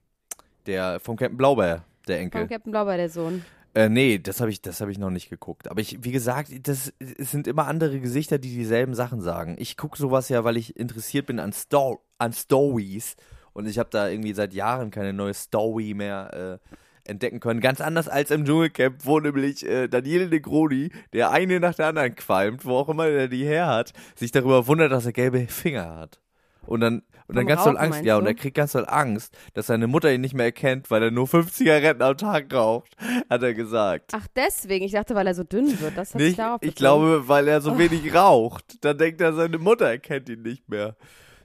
Der 0.67 1.01
vom 1.01 1.17
Captain 1.17 1.37
Blaubeer, 1.37 1.85
der 2.07 2.21
Enkel. 2.21 2.43
Von 2.43 2.49
Captain 2.49 2.71
Blaubeer, 2.71 2.97
der 2.97 3.11
Sohn. 3.11 3.45
Äh, 3.75 3.89
nee, 3.89 4.19
das 4.19 4.41
habe 4.41 4.51
ich, 4.51 4.63
das 4.63 4.81
habe 4.81 4.93
ich 4.93 4.99
noch 4.99 5.11
nicht 5.11 5.29
geguckt. 5.29 5.69
Aber 5.69 5.81
ich, 5.81 6.03
wie 6.05 6.13
gesagt, 6.13 6.51
das 6.69 6.93
es 7.01 7.31
sind 7.33 7.49
immer 7.49 7.67
andere 7.67 7.99
Gesichter, 7.99 8.39
die 8.39 8.55
dieselben 8.55 8.95
Sachen 8.95 9.21
sagen. 9.21 9.57
Ich 9.59 9.77
gucke 9.77 9.99
sowas 9.99 10.29
ja, 10.29 10.45
weil 10.45 10.57
ich 10.57 10.77
interessiert 10.77 11.27
bin 11.27 11.41
an 11.41 11.53
Sto 11.53 12.01
an 12.19 12.33
Stories 12.33 13.17
und 13.55 13.67
ich 13.67 13.79
habe 13.79 13.89
da 13.91 14.09
irgendwie 14.09 14.35
seit 14.35 14.53
Jahren 14.53 14.91
keine 14.91 15.12
neue 15.15 15.33
Story 15.35 15.95
mehr 15.95 16.61
äh, 16.62 17.09
entdecken 17.11 17.41
können. 17.41 17.61
Ganz 17.61 17.81
anders 17.81 18.09
als 18.09 18.31
im 18.31 18.45
Dschungelcamp, 18.45 18.97
wo 19.05 19.21
nämlich 19.21 19.65
äh, 19.67 19.89
Daniele 19.89 20.29
Negroni, 20.29 20.91
der 21.12 21.31
eine 21.31 21.61
nach 21.61 21.75
der 21.75 21.87
anderen 21.89 22.15
qualmt, 22.15 22.65
wo 22.67 22.77
auch 22.77 22.89
immer 22.89 23.09
der 23.09 23.29
die 23.29 23.45
her 23.45 23.67
hat, 23.67 23.93
sich 24.17 24.31
darüber 24.33 24.67
wundert, 24.67 24.93
dass 24.93 25.06
er 25.06 25.12
gelbe 25.12 25.47
Finger 25.47 25.97
hat. 25.97 26.21
Und 26.67 26.81
dann, 26.81 27.03
und 27.27 27.37
dann 27.37 27.45
Vom 27.45 27.47
ganz 27.49 27.65
doll 27.65 27.73
Rauchen, 27.75 27.83
Angst, 27.85 27.91
meinst 27.99 28.06
ja, 28.06 28.17
und 28.17 28.25
du? 28.25 28.31
er 28.31 28.35
kriegt 28.35 28.56
ganz 28.56 28.73
doll 28.73 28.87
Angst, 28.89 29.37
dass 29.53 29.67
seine 29.67 29.87
Mutter 29.87 30.11
ihn 30.15 30.23
nicht 30.23 30.33
mehr 30.33 30.47
erkennt, 30.47 30.91
weil 30.91 31.03
er 31.03 31.11
nur 31.11 31.27
fünf 31.27 31.53
Zigaretten 31.53 32.01
am 32.01 32.17
Tag 32.17 32.53
raucht, 32.55 32.97
hat 33.29 33.43
er 33.43 33.53
gesagt. 33.53 34.12
Ach, 34.15 34.27
deswegen. 34.35 34.87
Ich 34.87 34.93
dachte, 34.93 35.15
weil 35.15 35.27
er 35.27 35.35
so 35.35 35.45
dünn 35.45 35.79
wird. 35.79 35.99
Das 35.99 36.15
hat 36.15 36.21
sich 36.21 36.29
Nicht, 36.29 36.39
darauf 36.39 36.62
ich 36.62 36.71
bezogen. 36.75 36.79
glaube, 36.79 37.29
weil 37.29 37.49
er 37.49 37.61
so 37.61 37.73
Oh. 37.73 37.79
wenig 37.79 38.15
raucht. 38.15 38.83
Dann 38.83 38.97
denkt 38.97 39.21
er, 39.21 39.35
seine 39.35 39.59
Mutter 39.59 39.85
erkennt 39.87 40.31
ihn 40.31 40.41
nicht 40.41 40.67
mehr. 40.71 40.97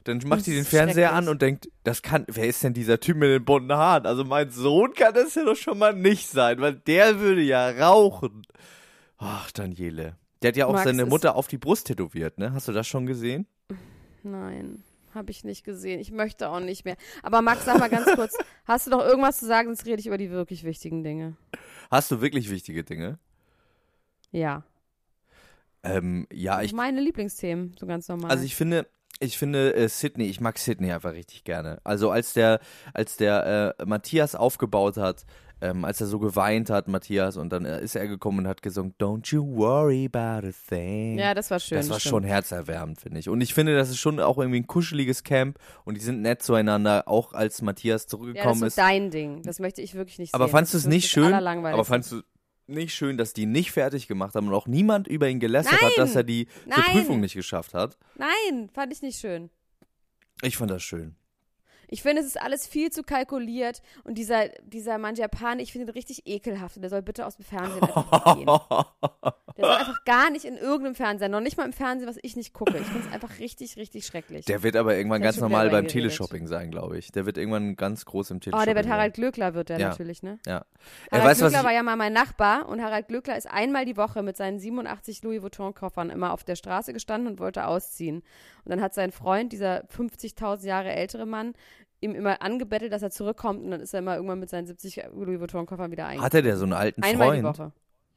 Dann 0.04 0.22
macht 0.26 0.46
sie 0.46 0.56
den 0.56 0.66
Fernseher 0.66 1.14
an 1.14 1.28
und 1.28 1.42
denkt, 1.42 1.70
das 1.84 2.02
kann, 2.02 2.26
wer 2.28 2.48
ist 2.48 2.64
denn 2.64 2.74
dieser 2.74 3.00
Typ 3.00 3.18
mit 3.18 3.30
den 3.30 3.46
bunten 3.46 3.72
Haaren? 3.74 4.06
Also 4.06 4.24
mein 4.24 4.50
Sohn 4.50 4.94
kann 4.94 5.14
das 5.14 5.36
ja 5.36 5.44
doch 5.44 5.56
schon 5.56 5.78
mal 5.78 5.94
nicht 5.94 6.30
sein, 6.30 6.60
weil 6.62 6.74
der 6.74 7.20
würde 7.20 7.42
ja 7.42 7.70
rauchen. 7.70 8.44
Ach, 9.18 9.52
Daniele. 9.52 10.18
Der 10.42 10.50
hat 10.50 10.58
ja 10.58 10.68
auch 10.68 10.74
Max, 10.74 10.86
seine 10.86 11.06
Mutter 11.06 11.36
auf 11.36 11.48
die 11.48 11.58
Brust 11.58 11.88
tätowiert, 11.88 12.38
ne? 12.38 12.54
Hast 12.54 12.68
du 12.68 12.72
das 12.72 12.88
schon 12.88 13.06
gesehen? 13.06 13.46
Nein, 14.24 14.84
habe 15.14 15.32
ich 15.32 15.44
nicht 15.44 15.66
gesehen. 15.66 16.00
Ich 16.00 16.12
möchte 16.12 16.50
auch 16.50 16.62
nicht 16.62 16.86
mehr. 16.86 16.96
Aber 17.24 17.42
Max, 17.42 17.66
sag 17.66 17.78
mal 17.80 17.90
ganz 17.90 18.06
kurz, 18.16 18.38
hast 18.66 18.88
du 18.88 18.92
noch 18.92 19.02
irgendwas 19.02 19.40
zu 19.40 19.46
sagen, 19.46 19.68
sonst 19.68 19.86
rede 19.86 20.00
ich 20.00 20.08
über 20.08 20.18
die 20.18 20.30
wirklich 20.30 20.64
wichtigen 20.64 21.04
Dinge. 21.04 21.36
Hast 21.92 22.12
du 22.12 22.22
wirklich 22.22 22.50
wichtige 22.50 22.84
Dinge? 22.84 23.20
Ja. 24.32 24.64
Ähm, 25.84 26.28
ja, 26.32 26.62
ich, 26.62 26.74
Meine 26.74 27.02
Lieblingsthemen, 27.02 27.76
so 27.80 27.86
ganz 27.86 28.08
normal. 28.08 28.32
Also 28.32 28.44
ich 28.44 28.56
finde, 28.56 28.88
ich 29.20 29.38
finde 29.38 29.76
äh, 29.76 29.88
Sydney, 29.90 30.26
ich 30.26 30.40
mag 30.42 30.58
Sydney 30.58 30.92
einfach 30.92 31.14
richtig 31.14 31.44
gerne. 31.44 31.80
Also 31.84 32.10
als 32.12 32.34
der, 32.34 32.60
als 32.94 33.18
der 33.18 33.76
äh, 33.80 33.86
Matthias 33.86 34.36
aufgebaut 34.36 34.98
hat, 34.98 35.26
ähm, 35.62 35.84
als 35.84 36.00
er 36.00 36.08
so 36.08 36.20
geweint 36.20 36.70
hat, 36.70 36.88
Matthias, 36.88 37.36
und 37.36 37.50
dann 37.52 37.66
äh, 37.66 37.82
ist 37.82 37.96
er 37.96 38.08
gekommen 38.08 38.40
und 38.40 38.48
hat 38.48 38.62
gesungen, 38.62 38.94
Don't 38.98 39.30
you 39.34 39.46
worry 39.58 40.10
about 40.12 40.48
a 40.48 40.52
thing. 40.70 41.20
ja, 41.20 41.34
das 41.34 41.52
war 41.52 41.60
schön. 41.60 41.78
das 41.78 41.90
war 41.90 42.00
stimmt. 42.00 42.12
schon 42.12 42.24
herzerwärmend, 42.24 43.02
finde 43.02 43.20
ich. 43.20 43.28
Und 43.28 43.42
ich 43.42 43.54
finde, 43.54 43.76
das 43.76 43.90
ist 43.90 43.98
schon 43.98 44.22
auch 44.22 44.38
irgendwie 44.38 44.62
ein 44.62 44.68
kuscheliges 44.68 45.24
Camp 45.26 45.60
und 45.84 45.96
die 45.96 46.02
sind 46.02 46.22
nett 46.22 46.42
zueinander, 46.42 47.04
auch 47.08 47.34
als 47.34 47.62
Matthias 47.62 48.04
Ja, 48.04 48.06
das 48.06 48.08
zurückgekommen 48.08 48.64
ist 48.64 48.76
so 48.76 48.82
dein 48.82 49.12
Ding. 49.12 49.42
Das 49.44 49.60
möchte 49.60 49.82
ich 49.82 49.96
wirklich 49.96 50.18
nicht 50.20 50.34
aber 50.34 50.46
sehen. 50.46 50.52
fandst 50.52 50.74
du 50.74 50.78
Das 50.78 50.82
es 50.84 50.86
ist 50.86 50.90
nicht 50.90 51.06
das 51.08 51.12
schön? 51.12 51.34
Aber 51.34 51.84
fandst 51.84 52.14
du 52.14 52.22
nicht 52.70 52.94
schön, 52.94 53.18
dass 53.18 53.34
die 53.34 53.46
nicht 53.46 53.72
fertig 53.72 54.08
gemacht 54.08 54.36
haben 54.36 54.48
und 54.48 54.54
auch 54.54 54.68
niemand 54.68 55.08
über 55.08 55.28
ihn 55.30 55.40
gelästert 55.40 55.82
hat, 55.82 55.98
dass 55.98 56.16
er 56.16 56.24
die 56.24 56.48
zur 56.48 56.84
Nein! 56.84 56.92
Prüfung 56.92 57.20
nicht 57.20 57.34
geschafft 57.34 57.74
hat? 57.74 57.98
Nein, 58.16 58.70
fand 58.74 58.94
ich 58.94 59.02
nicht 59.02 59.20
schön. 59.20 59.50
Ich 60.42 60.58
fand 60.58 60.72
das 60.72 60.84
schön. 60.84 61.16
Ich 61.90 62.02
finde, 62.04 62.22
es 62.22 62.28
ist 62.28 62.40
alles 62.40 62.68
viel 62.68 62.92
zu 62.92 63.04
kalkuliert 63.04 63.82
und 64.04 64.18
dieser, 64.18 64.50
dieser 64.64 64.98
Mann 64.98 65.16
Japan, 65.16 65.60
ich 65.60 65.72
finde 65.72 65.88
ihn 65.88 65.94
richtig 65.94 66.28
ekelhaft 66.28 66.76
und 66.76 66.84
der 66.84 66.90
soll 66.90 67.02
bitte 67.02 67.26
aus 67.26 67.36
dem 67.36 67.46
Fernsehen 67.46 67.82
gehen. 68.36 68.48
Der 69.60 69.66
soll 69.68 69.76
einfach 69.76 70.06
gar 70.06 70.30
nicht 70.30 70.46
in 70.46 70.56
irgendeinem 70.56 70.96
Fernseher, 70.96 71.28
noch 71.28 71.42
nicht 71.42 71.58
mal 71.58 71.66
im 71.66 71.74
Fernsehen, 71.74 72.08
was 72.08 72.18
ich 72.22 72.38
nicht 72.38 72.54
gucke. 72.54 72.78
Ich 72.78 72.86
finde 72.86 73.06
es 73.06 73.14
einfach 73.14 73.40
richtig, 73.40 73.76
richtig 73.76 74.06
schrecklich. 74.06 74.46
Der 74.46 74.64
wird 74.64 74.78
aber 74.78 74.96
irgendwann 74.96 75.22
ganz 75.22 75.38
normal 75.38 75.70
beim. 75.70 75.90
Teleshopping 75.90 76.48
sein, 76.48 76.72
glaube 76.72 76.98
ich. 76.98 77.12
Der 77.12 77.26
wird 77.26 77.38
irgendwann 77.38 77.76
ganz 77.76 78.06
groß 78.06 78.32
im 78.32 78.38
oh, 78.38 78.40
Teleshopping 78.40 78.66
der 78.68 78.76
wird. 78.76 78.88
Harald 78.88 79.14
Glöckler, 79.16 79.54
wird 79.56 79.70
der 79.70 79.80
Ja. 79.80 79.90
natürlich, 79.90 80.24
ne? 80.24 80.40
Ja. 80.46 80.64
Er 81.10 81.20
Harald 81.20 81.32
weiß, 81.32 81.38
Glöckler 81.40 81.64
war 81.64 81.74
ja 81.74 81.84
mal 81.84 81.98
mein 81.98 82.14
Nachbar 82.14 82.70
und 82.70 82.82
Harald 82.82 83.08
Glöckler 83.10 83.38
ist 83.38 83.50
einmal 83.50 83.86
die 83.86 83.98
Woche 83.98 84.24
mit 84.24 84.38
seinen 84.38 84.60
87 84.60 85.24
Louis 85.24 85.42
Vuitton-Koffern 85.42 86.10
immer 86.10 86.32
auf 86.32 86.44
der 86.44 86.56
Straße 86.56 86.94
gestanden 86.94 87.28
und 87.28 87.40
wollte 87.40 87.66
ausziehen. 87.66 88.24
Und 88.70 88.76
dann 88.78 88.82
hat 88.84 88.94
sein 88.94 89.12
Freund, 89.12 89.52
dieser 89.52 89.84
50.000 89.86 90.64
Jahre 90.68 90.92
ältere 90.92 91.26
Mann, 91.26 91.54
ihm 92.02 92.14
immer 92.14 92.44
angebettelt, 92.44 92.94
dass 92.94 93.02
er 93.02 93.10
zurückkommt 93.10 93.64
und 93.64 93.72
dann 93.72 93.82
ist 93.82 93.96
er 93.96 94.00
immer 94.00 94.16
irgendwann 94.16 94.40
mit 94.40 94.52
seinen 94.52 94.68
70 94.68 95.06
Louis 95.12 95.40
Vuitton-Koffern 95.40 95.90
wieder 95.90 96.06
eingegangen. 96.06 96.24
hatte 96.24 96.44
der 96.44 96.56
so 96.56 96.66
einen 96.66 96.74
alten 96.74 97.02
Einmal 97.02 97.36
die 97.36 97.42
Freund? 97.42 97.58
Woche. 97.58 97.72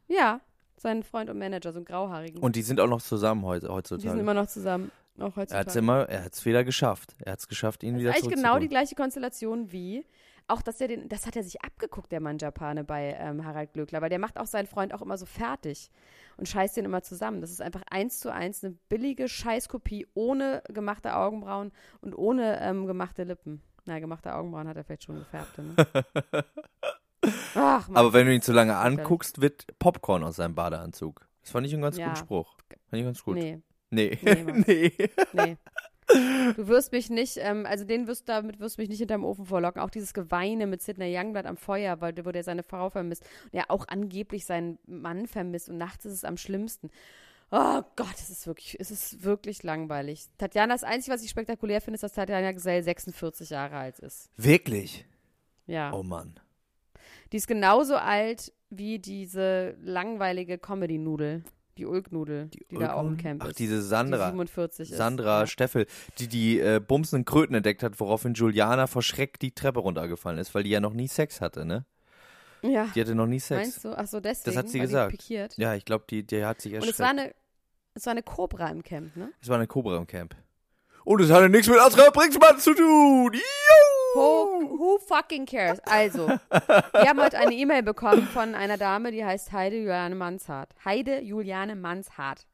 Ja, 0.09 0.43
sein 0.77 1.05
Freund 1.05 1.31
und 1.31 1.39
Manager, 1.39 1.73
so 1.73 1.79
ein 1.79 1.87
grauhaarigen. 1.87 2.43
Und 2.43 2.55
die 2.55 2.61
sind 2.61 2.81
auch 2.81 2.87
noch 2.87 3.01
zusammen 3.01 3.47
heute, 3.47 3.61
die 3.61 3.67
sind 3.69 3.75
heutzutage. 3.77 4.21
immer 4.21 4.35
noch 4.35 4.47
zusammen. 4.47 4.91
Auch 5.17 5.21
Er 5.21 5.27
hat 5.27 5.37
heutzutage. 5.37 6.09
er 6.11 6.25
hat 6.25 6.35
es 6.35 6.45
wieder 6.45 6.65
geschafft. 6.65 7.17
Er 7.21 7.33
hat 7.33 7.39
es 7.39 7.49
geschafft, 7.49 7.83
ihn 7.83 7.95
Das 7.95 8.01
wieder 8.03 8.11
ist 8.11 8.23
eigentlich 8.23 8.35
genau 8.35 8.59
die 8.59 8.69
gleiche 8.69 8.95
Konstellation 8.95 9.73
wie 9.73 10.05
auch, 10.53 10.63
dass 10.63 10.81
er 10.81 10.89
den, 10.89 11.09
das 11.09 11.27
hat 11.27 11.37
er 11.37 11.43
sich 11.43 11.63
abgeguckt, 11.63 12.13
der 12.13 12.21
Mann 12.21 12.39
Japane 12.39 12.85
bei 12.85 13.17
ähm, 13.19 13.45
Harald 13.45 13.73
Glöckler, 13.73 14.01
weil 14.03 14.11
der 14.11 14.19
macht 14.19 14.39
auch 14.39 14.47
seinen 14.47 14.67
Freund 14.67 14.93
auch 14.95 15.03
immer 15.03 15.17
so 15.19 15.27
fertig 15.27 15.91
und 16.37 16.49
scheißt 16.49 16.77
den 16.77 16.85
immer 16.85 17.03
zusammen. 17.03 17.41
Das 17.41 17.51
ist 17.51 17.61
einfach 17.63 17.83
eins 17.91 18.21
zu 18.21 18.33
eins 18.33 18.63
eine 18.65 18.75
billige 18.89 19.29
Scheißkopie 19.29 20.07
ohne 20.15 20.63
gemachte 20.69 21.15
Augenbrauen 21.17 21.73
und 22.01 22.17
ohne 22.17 22.61
ähm, 22.61 22.87
gemachte 22.87 23.25
Lippen. 23.25 23.63
Na, 23.85 23.99
gemachte 23.99 24.35
Augenbrauen 24.35 24.69
hat 24.69 24.77
er 24.77 24.85
vielleicht 24.85 25.05
schon 25.05 25.19
gefärbte, 25.19 25.63
ne? 25.63 25.75
Ach, 27.55 27.89
Mann. 27.89 27.97
Aber 27.97 28.13
wenn 28.13 28.27
du 28.27 28.35
ihn 28.35 28.43
zu 28.43 28.53
lange 28.53 28.77
anguckst, 28.77 29.41
wird 29.41 29.67
Popcorn 29.79 30.25
aus 30.25 30.37
seinem 30.37 30.55
Badeanzug. 30.55 31.27
Das 31.41 31.51
fand 31.51 31.67
ich 31.67 31.73
einen 31.73 31.83
ganz 31.83 31.97
Ja. 31.97 32.07
guten 32.07 32.17
Spruch. 32.17 32.57
Fand 32.89 33.01
ich 33.01 33.05
ganz 33.05 33.23
gut. 33.23 33.35
Nee, 33.37 33.61
Nee. 33.91 34.19
Nee. 34.23 34.93
nee. 35.33 35.57
Du 36.57 36.69
wirst 36.69 36.93
mich 36.93 37.11
nicht, 37.11 37.39
ähm, 37.39 37.67
also 37.67 37.85
den 37.85 38.07
wirst 38.07 38.29
damit 38.29 38.61
wirst 38.61 38.77
du 38.77 38.83
mich 38.83 38.89
nicht 38.89 38.99
hinterm 38.99 39.25
Ofen 39.25 39.47
vorlocken. 39.47 39.81
Auch 39.81 39.91
dieses 39.91 40.13
Geweine 40.15 40.67
mit 40.67 40.83
Sidney 40.83 41.17
Youngblood 41.17 41.47
am 41.47 41.57
Feuer, 41.57 42.01
weil 42.01 42.15
wo 42.25 42.31
der 42.31 42.45
seine 42.45 42.63
Frau 42.63 42.91
vermisst 42.91 43.25
und 43.45 43.55
er 43.55 43.71
auch 43.71 43.87
angeblich 43.89 44.45
seinen 44.45 44.79
Mann 44.87 45.27
vermisst 45.27 45.69
und 45.69 45.79
nachts 45.79 46.05
ist 46.05 46.13
es 46.13 46.25
am 46.25 46.37
schlimmsten. 46.37 46.91
Oh 47.51 47.83
Gott, 47.97 48.15
es 48.15 48.31
ist 48.31 48.47
wirklich, 48.47 48.79
es 48.81 48.91
ist 48.91 49.25
wirklich 49.25 49.63
langweilig. 49.63 50.27
Tatjana, 50.39 50.73
das 50.73 50.85
Einzige, 50.85 51.15
was 51.15 51.23
ich 51.23 51.31
spektakulär 51.31 51.83
finde, 51.83 51.97
ist, 51.97 52.03
dass 52.03 52.15
Tatjana 52.15 52.53
Gesell 52.53 52.83
46 52.83 53.51
Jahre 53.51 53.77
alt 53.77 53.99
ist. 53.99 54.31
Wirklich? 54.37 55.05
Ja. 55.67 55.93
Oh 55.93 56.03
Mann. 56.03 56.41
Die 57.31 57.37
ist 57.37 57.47
genauso 57.47 57.97
alt 57.97 58.53
wie 58.71 58.99
diese 58.99 59.77
langweilige 59.83 60.57
Comedy-Nudel, 60.57 61.45
die 61.79 61.87
Ulk-Nudel, 61.87 62.49
die, 62.49 62.67
da 62.79 62.95
auch 62.95 63.07
im 63.07 63.17
Camp 63.17 63.43
Ach, 63.45 63.49
ist. 63.49 63.59
diese 63.59 63.77
die 63.77 63.83
Sandra. 63.83 64.27
47 64.29 64.91
ist. 64.91 64.97
Sandra 64.97 65.41
Ja. 65.41 65.47
Steffel, 65.47 65.87
die 66.19 66.29
die 66.29 66.61
äh, 66.61 66.81
bumsenden 66.81 67.25
Kröten 67.25 67.55
entdeckt 67.55 67.83
hat, 67.83 67.99
woraufhin 68.01 68.35
Juliana 68.35 68.87
vor 68.87 69.03
Schreck 69.03 69.39
die 69.39 69.53
Treppe 69.53 69.81
runtergefallen 69.81 70.39
ist, 70.39 70.55
weil 70.55 70.63
die 70.65 70.71
ja 70.71 70.81
noch 70.81 70.93
nie 70.93 71.09
Sex 71.09 71.41
hatte, 71.41 71.65
ne? 71.65 71.85
Ja. 72.63 72.87
Die 72.95 73.01
hatte 73.01 73.15
noch 73.15 73.27
nie 73.27 73.41
Sex. 73.41 73.61
Meinst 73.61 73.85
du? 73.85 73.99
Ach 73.99 74.07
so, 74.07 74.21
deswegen. 74.21 74.57
hat 74.57 74.69
sie 74.69 74.79
gesagt. 74.81 75.13
Die 75.13 75.17
pikiert. 75.17 75.55
Ja, 75.59 75.75
ich 75.75 75.85
glaube, 75.85 76.05
die, 76.09 76.25
die 76.25 76.45
hat 76.45 76.61
sich 76.61 76.73
Und 76.75 76.77
erschreckt. 76.79 76.95
es 76.95 77.01
war 77.01 77.09
eine, 77.11 77.35
es 77.95 78.07
war 78.07 78.11
eine 78.13 78.23
Cobra 78.23 78.69
im 78.69 78.83
Camp, 78.83 79.17
ne? 79.17 79.33
es 79.41 79.49
war 79.49 79.57
eine 79.57 79.67
Cobra 79.67 79.97
im 79.97 80.07
Camp. 80.07 80.37
Und 81.05 81.21
es 81.21 81.31
hatte 81.31 81.49
nichts 81.49 81.67
mit 81.69 81.79
Asra 81.81 82.11
Brinkmann 82.11 82.59
zu 82.61 82.75
tun. 82.75 83.33
Juhu! 83.33 83.41
Who, 84.15 84.79
who 84.79 84.99
fucking 84.99 85.47
cares? 85.47 85.79
Also, 85.87 86.27
wir 86.29 87.09
haben 87.09 87.21
heute 87.21 87.39
eine 87.39 87.55
E-Mail 87.55 87.83
bekommen 87.83 88.23
von 88.27 88.55
einer 88.55 88.77
Dame, 88.77 89.11
die 89.13 89.25
heißt 89.25 89.53
Heide 89.53 89.77
Juliane 89.79 90.15
Manshardt. 90.15 90.71
Heide 90.85 91.21
Juliane 91.21 91.77
Manshardt. 91.77 92.47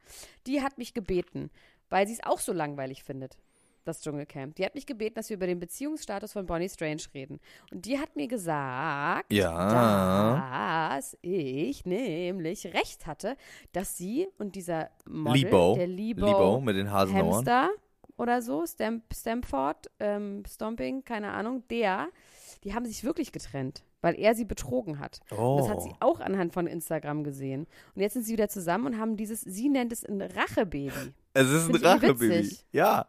Die 0.47 0.63
hat 0.63 0.79
mich 0.79 0.95
gebeten, 0.95 1.51
weil 1.91 2.07
sie 2.07 2.15
es 2.15 2.23
auch 2.23 2.39
so 2.39 2.53
langweilig 2.53 3.03
findet, 3.03 3.37
das 3.85 4.01
Dschungelcamp. 4.03 4.55
Die 4.57 4.65
hat 4.65 4.75
mich 4.75 4.87
gebeten, 4.87 5.17
dass 5.17 5.31
wir 5.31 5.37
über 5.37 5.47
den 5.47 5.59
Beziehungsstatus 5.59 6.33
von 6.33 6.47
Bonnie 6.47 6.69
Strange 6.69 7.03
reden. 7.13 7.41
Und 7.73 7.87
die 7.87 7.99
hat 7.99 8.15
mir 8.17 8.29
gesagt, 8.29 9.33
Ja. 9.33 10.91
dass 10.97 11.17
ich 11.23 11.85
nämlich 11.87 12.67
recht 12.73 13.07
hatte, 13.07 13.37
dass 13.73 13.97
sie 13.97 14.29
und 14.39 14.55
dieser 14.55 14.91
Model, 15.09 15.43
Libo. 15.43 15.75
der 15.77 15.87
Libo, 15.87 16.27
Libo 16.27 16.61
mit 16.61 16.77
den 16.77 16.91
Hasenohren. 16.93 17.35
Hamster 17.35 17.71
oder 18.19 18.43
so, 18.43 18.67
Stamp, 18.67 19.05
Stamford, 19.15 19.91
ähm, 20.01 20.43
Stomping, 20.47 21.05
keine 21.05 21.33
Ahnung, 21.33 21.63
der, 21.71 22.09
die 22.65 22.75
haben 22.75 22.85
sich 22.85 23.05
wirklich 23.05 23.33
getrennt, 23.33 23.85
weil 24.01 24.19
er 24.19 24.35
sie 24.35 24.45
betrogen 24.45 24.99
hat. 24.99 25.21
Oh. 25.31 25.55
Und 25.55 25.59
das 25.59 25.69
hat 25.69 25.83
sie 25.83 25.93
auch 26.01 26.21
anhand 26.21 26.53
von 26.53 26.67
Instagram 26.67 27.25
gesehen. 27.25 27.67
Und 27.95 28.03
jetzt 28.03 28.15
sind 28.15 28.25
sie 28.25 28.33
wieder 28.33 28.49
zusammen 28.49 28.87
und 28.87 28.99
haben 28.99 29.17
dieses, 29.17 29.41
sie 29.41 29.69
nennt 29.69 29.93
es 29.93 30.05
ein 30.05 30.21
Rachebaby. 30.21 31.13
Es 31.33 31.49
ist 31.49 31.69
ein 31.69 31.75
Find 31.75 31.85
irgendwie 31.85 32.29
Rachebaby. 32.29 32.57
Ja. 32.73 33.07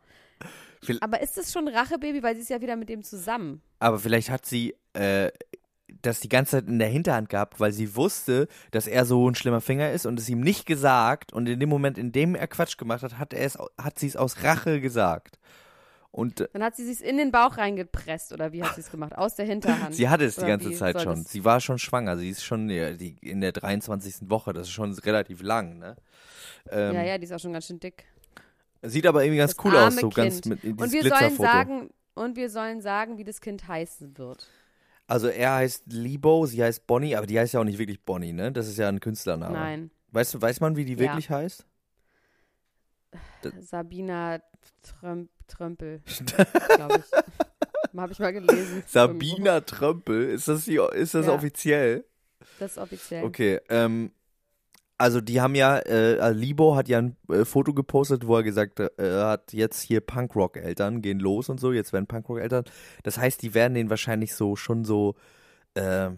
Aber 1.01 1.21
ist 1.21 1.37
das 1.37 1.51
schon 1.51 1.67
ein 1.67 1.75
Rachebaby, 1.75 2.23
weil 2.23 2.35
sie 2.35 2.41
ist 2.41 2.49
ja 2.49 2.61
wieder 2.61 2.75
mit 2.75 2.87
dem 2.87 3.03
zusammen? 3.03 3.61
Aber 3.79 3.99
vielleicht 3.99 4.29
hat 4.29 4.45
sie 4.45 4.75
äh, 4.93 5.29
das 6.01 6.19
die 6.19 6.29
ganze 6.29 6.57
Zeit 6.57 6.67
in 6.67 6.79
der 6.79 6.87
Hinterhand 6.87 7.29
gehabt, 7.29 7.59
weil 7.59 7.71
sie 7.71 7.95
wusste, 7.95 8.47
dass 8.71 8.87
er 8.87 9.05
so 9.05 9.29
ein 9.29 9.35
schlimmer 9.35 9.61
Finger 9.61 9.91
ist 9.91 10.05
und 10.05 10.19
es 10.19 10.29
ihm 10.29 10.41
nicht 10.41 10.65
gesagt. 10.65 11.33
Und 11.33 11.47
in 11.47 11.59
dem 11.59 11.69
Moment, 11.69 11.97
in 11.97 12.11
dem 12.11 12.35
er 12.35 12.47
Quatsch 12.47 12.77
gemacht 12.77 13.03
hat, 13.03 13.17
hat, 13.17 13.33
er 13.33 13.45
es, 13.45 13.57
hat 13.77 13.99
sie 13.99 14.07
es 14.07 14.15
aus 14.15 14.43
Rache 14.43 14.81
gesagt. 14.81 15.39
Und 16.11 16.41
äh, 16.41 16.47
Dann 16.53 16.63
hat 16.63 16.75
sie 16.75 16.85
sich 16.85 17.05
in 17.05 17.17
den 17.17 17.31
Bauch 17.31 17.57
reingepresst 17.57 18.33
oder 18.33 18.51
wie 18.51 18.63
hat 18.63 18.75
sie 18.75 18.81
es 18.81 18.89
gemacht? 18.89 19.15
Aus 19.15 19.35
der 19.35 19.45
Hinterhand. 19.45 19.93
sie 19.93 20.09
hatte 20.09 20.25
es 20.25 20.35
die 20.35 20.45
ganze 20.45 20.71
Zeit 20.73 21.01
schon. 21.01 21.23
Sie 21.23 21.45
war 21.45 21.59
schon 21.59 21.77
schwanger. 21.77 22.17
Sie 22.17 22.29
ist 22.29 22.43
schon 22.43 22.69
in 22.69 23.41
der 23.41 23.51
23. 23.51 24.29
Woche. 24.29 24.53
Das 24.53 24.67
ist 24.67 24.73
schon 24.73 24.93
relativ 24.93 25.41
lang. 25.43 25.77
Ne? 25.77 25.95
Ähm, 26.71 26.95
ja, 26.95 27.03
ja, 27.03 27.17
die 27.17 27.25
ist 27.25 27.33
auch 27.33 27.39
schon 27.39 27.53
ganz 27.53 27.67
schön 27.67 27.79
dick. 27.79 28.05
Sieht 28.81 29.05
aber 29.05 29.23
irgendwie 29.23 29.39
ganz 29.39 29.55
Das 29.55 29.65
cool 29.65 29.75
aus, 29.75 29.95
so 29.97 30.09
ganz 30.09 30.41
Kind. 30.41 30.45
mit 30.45 30.63
in 30.63 30.79
Und 30.79 30.91
wir 30.91 31.03
sollen 31.03 31.35
sagen, 31.35 31.89
und 32.15 32.35
wir 32.37 32.49
sollen 32.49 32.81
sagen, 32.81 33.17
wie 33.17 33.23
das 33.23 33.41
Kind 33.41 33.67
heißen 33.67 34.17
wird. 34.17 34.47
Also 35.09 35.27
er 35.27 35.55
heißt 35.55 35.85
Libo, 35.91 36.45
sie 36.45 36.63
heißt 36.63 36.85
Bonnie, 36.85 37.15
aber 37.15 37.25
die 37.25 37.39
heißt 37.39 37.53
ja 37.55 37.59
auch 37.59 37.63
nicht 37.63 37.79
wirklich 37.79 37.99
Bonnie, 38.05 38.31
ne? 38.31 38.51
Das 38.51 38.67
ist 38.67 38.77
ja 38.77 38.87
ein 38.87 38.99
Künstlername. 38.99 39.53
Nein. 39.53 39.91
Weißt 40.11 40.35
du, 40.35 40.41
weiß 40.41 40.59
man, 40.59 40.75
wie 40.75 40.85
die 40.85 40.93
Ja. 40.93 40.99
wirklich 40.99 41.29
heißt? 41.31 41.65
Sabina 43.59 44.39
Tröm 44.83 45.29
Trömpel, 45.47 46.01
glaube 46.75 46.99
ich. 47.03 47.97
Habe 47.99 48.11
ich 48.11 48.19
mal 48.19 48.31
gelesen. 48.33 48.83
Sabina 48.85 49.61
Trömpel, 49.61 50.29
ist 50.29 50.47
das, 50.47 50.65
die, 50.65 50.79
ist 50.93 51.15
das 51.15 51.25
Ja. 51.25 51.33
offiziell? 51.33 52.05
Das 52.59 52.73
ist 52.73 52.77
offiziell. 52.77 53.23
Okay, 53.23 53.59
ähm, 53.69 54.11
also 54.99 55.21
die 55.21 55.41
haben 55.41 55.55
ja, 55.55 55.77
äh, 55.79 56.31
Libo 56.31 56.75
hat 56.75 56.87
ja 56.89 56.99
ein 56.99 57.15
äh, 57.29 57.45
Foto 57.45 57.73
gepostet, 57.73 58.27
wo 58.27 58.35
er 58.35 58.43
gesagt 58.43 58.79
äh, 58.79 58.89
hat 58.99 59.53
jetzt 59.53 59.81
hier 59.81 60.01
Punkrock-Eltern, 60.01 61.01
gehen 61.01 61.19
los 61.19 61.49
und 61.49 61.59
so, 61.59 61.71
jetzt 61.71 61.93
werden 61.93 62.05
Punkrock-Eltern. 62.05 62.65
Das 63.03 63.17
heißt, 63.17 63.41
die 63.41 63.53
werden 63.53 63.73
denen 63.73 63.89
wahrscheinlich 63.89 64.35
so, 64.35 64.55
schon 64.55 64.83
so, 64.85 65.15
äh, 65.73 66.09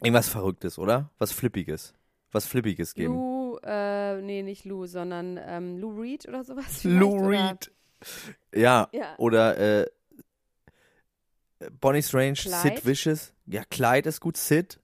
irgendwas 0.00 0.28
Verrücktes, 0.28 0.78
oder? 0.78 1.10
Was 1.18 1.32
Flippiges. 1.32 1.92
Was 2.32 2.46
Flippiges 2.46 2.94
geben. 2.94 3.14
Lou, 3.14 3.58
äh, 3.64 4.22
nee, 4.22 4.42
nicht 4.42 4.64
Lou, 4.64 4.86
sondern 4.86 5.38
ähm, 5.44 5.78
Lou 5.78 6.00
Reed 6.00 6.26
oder 6.28 6.44
sowas. 6.44 6.84
Lou 6.84 7.16
Reed. 7.26 7.72
Ja, 8.54 8.88
Ja. 8.92 9.14
oder 9.18 9.58
äh, 9.82 9.86
Bonnie 11.80 12.02
Strange, 12.02 12.34
Clyde? 12.34 12.56
Sid 12.56 12.86
Vicious. 12.86 13.32
Ja, 13.46 13.62
Clyde 13.68 14.08
ist 14.08 14.20
gut, 14.20 14.36
Sid. 14.36 14.79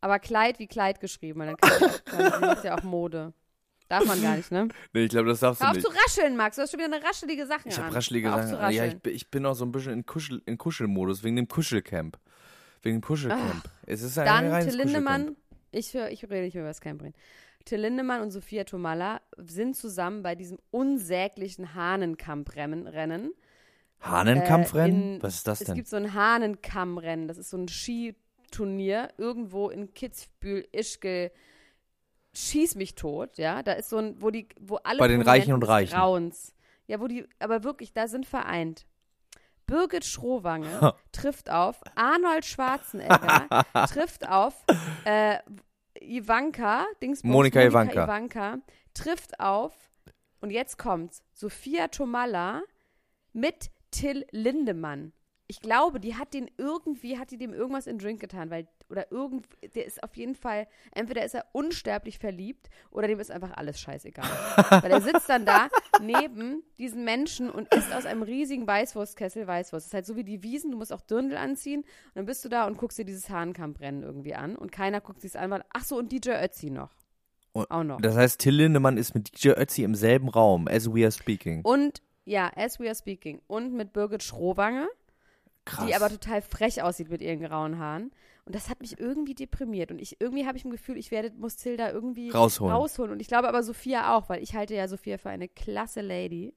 Aber 0.00 0.18
Kleid 0.18 0.58
wie 0.58 0.66
Kleid 0.66 1.00
geschrieben, 1.00 1.40
weil 1.40 1.54
dann 1.56 2.40
macht 2.40 2.64
ja 2.64 2.76
auch 2.78 2.82
Mode. 2.82 3.32
Darf 3.88 4.04
man 4.04 4.20
gar 4.20 4.36
nicht, 4.36 4.50
ne? 4.50 4.66
Nee, 4.92 5.04
ich 5.04 5.10
glaube, 5.10 5.28
das 5.28 5.40
darfst 5.40 5.62
Hör 5.62 5.72
du 5.72 5.78
auf 5.78 5.84
nicht. 5.84 5.86
zu 5.86 5.92
rascheln, 6.20 6.36
Max. 6.36 6.56
Du 6.56 6.62
hast 6.62 6.70
schon 6.72 6.80
wieder 6.80 6.92
eine 6.94 7.04
raschelige 7.04 7.46
Sache 7.46 7.68
Ich 7.68 7.78
an. 7.78 7.84
habe 7.84 7.94
raschelige 7.94 8.28
Hör 8.28 8.34
auf 8.36 8.42
Sachen. 8.42 8.68
zu 8.70 8.74
Ja, 8.74 8.84
ich, 8.84 8.96
ich 9.06 9.30
bin 9.30 9.46
auch 9.46 9.54
so 9.54 9.64
ein 9.64 9.70
bisschen 9.72 9.92
in, 9.92 10.04
Kuschel, 10.06 10.42
in 10.44 10.58
Kuschelmodus, 10.58 11.22
wegen 11.22 11.36
dem 11.36 11.46
Kuschelcamp. 11.48 12.18
Wegen 12.82 12.98
dem 12.98 13.02
Kuschelcamp. 13.02 13.62
Es 13.86 14.02
ist 14.02 14.18
ein 14.18 14.26
Dann 14.26 14.50
reines 14.50 14.74
Till 14.74 14.82
Lindemann, 14.82 15.36
ich, 15.70 15.94
hör, 15.94 16.10
ich 16.10 16.24
rede 16.24 16.42
nicht 16.42 16.54
mehr 16.54 16.64
über 16.64 16.70
das 16.70 16.80
Camp 16.80 17.00
reden. 17.02 17.14
Till 17.64 17.80
Lindemann 17.80 18.22
und 18.22 18.30
Sophia 18.32 18.64
Tomalla 18.64 19.20
sind 19.38 19.76
zusammen 19.76 20.22
bei 20.22 20.34
diesem 20.34 20.58
unsäglichen 20.72 21.74
Hahnenkampfrennen. 21.74 22.86
Rennen. 22.88 23.30
Hahnenkampfrennen? 24.00 25.02
Äh, 25.02 25.14
in- 25.16 25.22
Was 25.22 25.36
ist 25.36 25.46
das 25.48 25.60
Es 25.60 25.66
denn? 25.66 25.74
gibt 25.76 25.88
so 25.88 25.96
ein 25.96 26.12
Hahnenkammrennen. 26.14 27.28
Das 27.28 27.38
ist 27.38 27.50
so 27.50 27.56
ein 27.56 27.68
Skiturnier 28.46 29.08
irgendwo 29.18 29.68
in 29.68 29.92
Kitzbühel, 29.92 30.66
Ischgl. 30.72 31.30
Schieß 32.34 32.74
mich 32.74 32.94
tot, 32.94 33.38
ja. 33.38 33.62
Da 33.62 33.72
ist 33.72 33.88
so 33.88 33.96
ein, 33.98 34.20
wo 34.20 34.30
die, 34.30 34.48
wo 34.60 34.76
alle 34.76 34.98
Bei 34.98 35.08
den 35.08 35.22
Reichen 35.22 35.52
und 35.54 35.62
Reichen. 35.62 35.94
Grauens, 35.94 36.54
ja, 36.86 37.00
wo 37.00 37.08
die, 37.08 37.26
aber 37.38 37.64
wirklich, 37.64 37.92
da 37.92 38.08
sind 38.08 38.26
vereint. 38.26 38.86
Birgit 39.66 40.04
Schrowange 40.04 40.94
trifft 41.12 41.50
auf 41.50 41.80
Arnold 41.96 42.44
Schwarzenegger, 42.44 43.48
trifft 43.88 44.28
auf 44.28 44.54
äh, 45.04 45.38
Ivanka, 46.00 46.86
Dingsbums, 47.02 47.32
Monika 47.32 47.62
Ivanka. 47.62 48.04
Ivanka, 48.04 48.58
trifft 48.94 49.40
auf, 49.40 49.72
und 50.40 50.50
jetzt 50.50 50.78
kommt's, 50.78 51.22
Sophia 51.32 51.88
Tomalla 51.88 52.62
mit 53.32 53.70
Till 53.90 54.24
Lindemann. 54.30 55.12
Ich 55.48 55.60
glaube, 55.60 56.00
die 56.00 56.16
hat 56.16 56.34
den 56.34 56.50
irgendwie, 56.58 57.18
hat 57.18 57.30
die 57.30 57.38
dem 57.38 57.54
irgendwas 57.54 57.86
in 57.86 57.98
Drink 57.98 58.20
getan, 58.20 58.50
weil 58.50 58.66
oder 58.88 59.10
irgend, 59.10 59.46
der 59.74 59.86
ist 59.86 60.02
auf 60.02 60.16
jeden 60.16 60.34
Fall, 60.34 60.66
entweder 60.92 61.24
ist 61.24 61.34
er 61.34 61.44
unsterblich 61.52 62.18
verliebt 62.18 62.68
oder 62.90 63.08
dem 63.08 63.18
ist 63.18 63.30
einfach 63.30 63.56
alles 63.56 63.80
scheißegal. 63.80 64.24
Weil 64.82 64.90
er 64.90 65.00
sitzt 65.00 65.28
dann 65.28 65.44
da 65.44 65.68
neben 66.00 66.62
diesen 66.78 67.04
Menschen 67.04 67.50
und 67.50 67.72
isst 67.74 67.92
aus 67.92 68.06
einem 68.06 68.22
riesigen 68.22 68.66
Weißwurstkessel 68.66 69.46
Weißwurst. 69.46 69.86
Das 69.86 69.88
ist 69.88 69.94
halt 69.94 70.06
so 70.06 70.16
wie 70.16 70.24
die 70.24 70.42
Wiesen, 70.42 70.70
du 70.70 70.78
musst 70.78 70.92
auch 70.92 71.00
Dirndl 71.00 71.36
anziehen 71.36 71.80
und 71.80 72.14
dann 72.14 72.26
bist 72.26 72.44
du 72.44 72.48
da 72.48 72.66
und 72.66 72.76
guckst 72.76 72.98
dir 72.98 73.04
dieses 73.04 73.28
Hahnkampfrennen 73.28 74.02
irgendwie 74.02 74.34
an 74.34 74.56
und 74.56 74.70
keiner 74.72 75.00
guckt 75.00 75.20
sich's 75.20 75.36
an, 75.36 75.50
weil, 75.50 75.64
ach 75.72 75.84
so, 75.84 75.96
und 75.96 76.12
DJ 76.12 76.30
Ötzi 76.42 76.70
noch. 76.70 76.90
Und 77.52 77.70
Auch 77.70 77.84
noch. 77.84 78.00
Das 78.00 78.14
heißt, 78.14 78.40
Till 78.40 78.54
Lindemann 78.54 78.98
ist 78.98 79.14
mit 79.14 79.42
DJ 79.42 79.50
Ötzi 79.50 79.82
im 79.82 79.94
selben 79.94 80.28
Raum, 80.28 80.68
as 80.68 80.92
we 80.92 81.04
are 81.04 81.12
speaking. 81.12 81.62
Und, 81.62 82.02
ja, 82.26 82.52
as 82.54 82.78
we 82.78 82.84
are 82.84 82.94
speaking. 82.94 83.40
Und 83.46 83.72
mit 83.72 83.94
Birgit 83.94 84.22
Schrowange. 84.22 84.88
Krass. 85.66 85.86
die 85.86 85.94
aber 85.94 86.08
total 86.08 86.40
frech 86.40 86.82
aussieht 86.82 87.10
mit 87.10 87.20
ihren 87.20 87.40
grauen 87.40 87.78
Haaren. 87.78 88.12
Und 88.46 88.54
das 88.54 88.70
hat 88.70 88.80
mich 88.80 88.98
irgendwie 89.00 89.34
deprimiert. 89.34 89.90
Und 89.90 90.00
ich 90.00 90.20
irgendwie 90.20 90.46
habe 90.46 90.56
ich 90.56 90.64
ein 90.64 90.70
Gefühl, 90.70 90.96
ich 90.96 91.10
werde, 91.10 91.32
muss 91.36 91.56
Tilda 91.56 91.90
irgendwie 91.90 92.30
Rausholen. 92.30 92.74
rausholen. 92.74 93.12
Und 93.12 93.20
ich 93.20 93.26
glaube 93.26 93.48
aber 93.48 93.62
Sophia 93.64 94.16
auch, 94.16 94.28
weil 94.28 94.42
ich 94.42 94.54
halte 94.54 94.74
ja 94.74 94.86
Sophia 94.86 95.18
für 95.18 95.30
eine 95.30 95.48
klasse 95.48 96.00
Lady. 96.00 96.54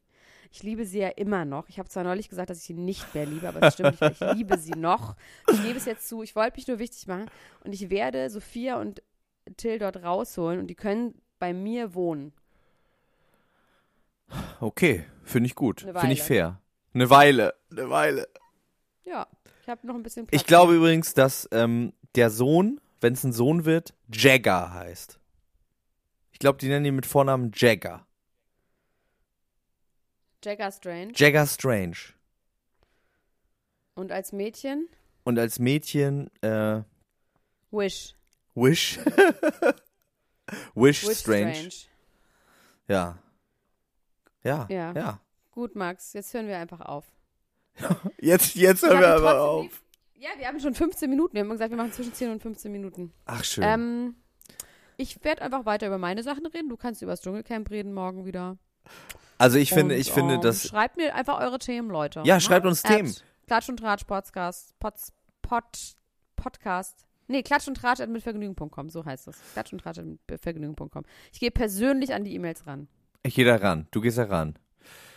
Ich 0.52 0.64
liebe 0.64 0.86
sie 0.86 1.00
ja 1.00 1.10
immer 1.10 1.46
noch. 1.46 1.68
Ich 1.68 1.80
habe 1.80 1.90
zwar 1.90 2.04
neulich 2.04 2.30
gesagt, 2.30 2.50
dass 2.52 2.60
ich 2.60 2.66
sie 2.66 2.74
nicht 2.74 3.14
mehr 3.14 3.26
liebe, 3.26 3.48
aber 3.48 3.60
das 3.60 3.74
stimmt 3.74 4.00
nicht. 4.00 4.22
Ich 4.22 4.34
liebe 4.36 4.58
sie 4.58 4.72
noch. 4.72 5.16
Ich 5.52 5.62
gebe 5.64 5.78
es 5.78 5.86
jetzt 5.86 6.08
zu. 6.08 6.22
Ich 6.22 6.36
wollte 6.36 6.58
mich 6.58 6.68
nur 6.68 6.80
wichtig 6.80 7.08
machen. 7.08 7.26
Und 7.64 7.74
ich 7.74 7.90
werde 7.90 8.30
Sophia 8.30 8.80
und 8.80 9.02
Till 9.58 9.80
dort 9.80 9.98
rausholen. 9.98 10.60
Und 10.60 10.68
die 10.68 10.76
können 10.76 11.20
bei 11.40 11.54
mir 11.54 11.96
wohnen. 11.96 12.34
Okay, 14.60 15.06
finde 15.24 15.48
ich 15.48 15.56
gut. 15.56 15.82
Finde 15.82 16.12
ich 16.12 16.22
fair. 16.22 16.62
Eine 16.94 17.10
Weile. 17.10 17.56
Eine 17.72 17.90
Weile. 17.90 18.28
Ja, 19.10 19.28
ich 19.64 19.70
habe 19.70 19.88
noch 19.88 19.96
ein 19.96 20.04
bisschen 20.04 20.28
Platz. 20.28 20.40
Ich 20.40 20.46
glaube 20.48 20.76
übrigens, 20.76 21.16
dass 21.16 21.50
ähm, 21.52 21.94
der 22.16 22.30
Sohn, 22.30 22.80
wenn 23.02 23.14
es 23.14 23.24
ein 23.24 23.34
Sohn 23.34 23.66
wird, 23.66 23.96
Jagger 24.14 24.72
heißt. 24.74 25.20
Ich 26.32 26.40
glaube, 26.40 26.60
die 26.60 26.68
nennen 26.68 26.86
ihn 26.86 26.96
mit 26.96 27.08
Vornamen 27.08 27.52
Jagger. 27.56 28.06
Jagger 30.44 30.72
Strange. 30.72 31.14
Jagger 31.16 31.48
Strange. 31.48 31.98
Und 33.96 34.12
als 34.12 34.32
Mädchen 34.32 34.88
Und 35.24 35.40
als 35.40 35.60
Mädchen 35.60 36.30
äh, 36.42 36.84
Wish. 37.72 38.16
Wish. 38.56 39.00
Wish, 40.76 41.08
Wish 41.08 41.18
Strange. 41.18 41.56
Strange. 41.56 41.74
Ja. 42.88 43.18
Ja. 44.44 44.68
Ja. 44.70 44.94
Ja. 44.94 45.22
Gut, 45.52 45.76
Max, 45.76 46.14
jetzt 46.14 46.34
hören 46.34 46.48
wir 46.48 46.58
einfach 46.58 46.82
auf. 46.82 47.06
Jetzt, 48.20 48.56
jetzt 48.56 48.84
hören 48.84 49.00
wir 49.00 49.08
aber 49.10 49.42
auf. 49.42 49.64
lieb- 49.64 49.72
Ja, 50.20 50.30
wir 50.38 50.48
haben 50.48 50.60
schon 50.60 50.74
15 50.76 51.10
Minuten. 51.10 51.34
Wir 51.34 51.42
haben 51.42 51.50
gesagt, 51.50 51.70
wir 51.72 51.78
machen 51.78 51.92
zwischen 51.94 52.14
10 52.14 52.32
und 52.32 52.42
15 52.42 52.72
Minuten. 52.72 53.14
Ach, 53.26 53.44
schön. 53.44 53.64
Ähm, 53.64 54.16
ich 54.98 55.24
werde 55.24 55.42
einfach 55.42 55.66
weiter 55.66 55.88
über 55.88 55.98
meine 55.98 56.24
Sachen 56.24 56.46
reden. 56.46 56.68
Du 56.70 56.76
kannst 56.78 57.02
über 57.02 57.12
das 57.14 57.22
Dschungelcamp 57.22 57.70
reden 57.70 57.94
morgen 57.94 58.26
wieder. 58.26 58.58
also 59.38 59.58
ich 59.58 59.70
finde, 59.70 59.96
Und, 59.96 60.02
ich 60.02 60.12
finde, 60.12 60.36
ähm, 60.36 60.42
dass 60.42 60.68
Schreibt 60.68 60.98
mir 60.98 61.16
einfach 61.16 61.40
eure 61.40 61.60
Themen, 61.60 61.90
Leute. 61.90 62.22
Ja, 62.26 62.36
Ne? 62.36 62.42
schreibt 62.42 62.66
uns 62.66 62.84
At 62.84 62.96
Themen. 62.96 63.16
Klatsch 63.48 63.70
und 63.70 63.78
Tratsch 63.78 64.04
Podcast. 64.06 64.78
Pods, 64.80 65.14
Pod, 65.42 65.64
Podcast. 66.36 67.06
Nee, 67.28 67.44
Klatsch 67.44 67.68
und 67.68 67.76
Tratsch 67.76 68.02
at 68.02 68.10
mitvergnügen.com. 68.10 68.90
So 68.90 69.06
heißt 69.06 69.28
das. 69.28 69.38
Klatsch 69.54 69.72
und 69.72 69.80
Tratsch 69.82 70.00
at 70.00 70.06
mitvergnügen.com. 70.06 71.04
Ich 71.32 71.40
gehe 71.40 71.52
persönlich 71.52 72.14
an 72.14 72.24
die 72.24 72.34
E-Mails 72.36 72.66
ran. 72.68 72.88
ich 73.24 73.36
gehe 73.36 73.46
da 73.46 73.56
ran. 73.56 73.88
Du 73.92 74.02
gehst 74.02 74.18
da 74.18 74.24
ran. 74.26 74.56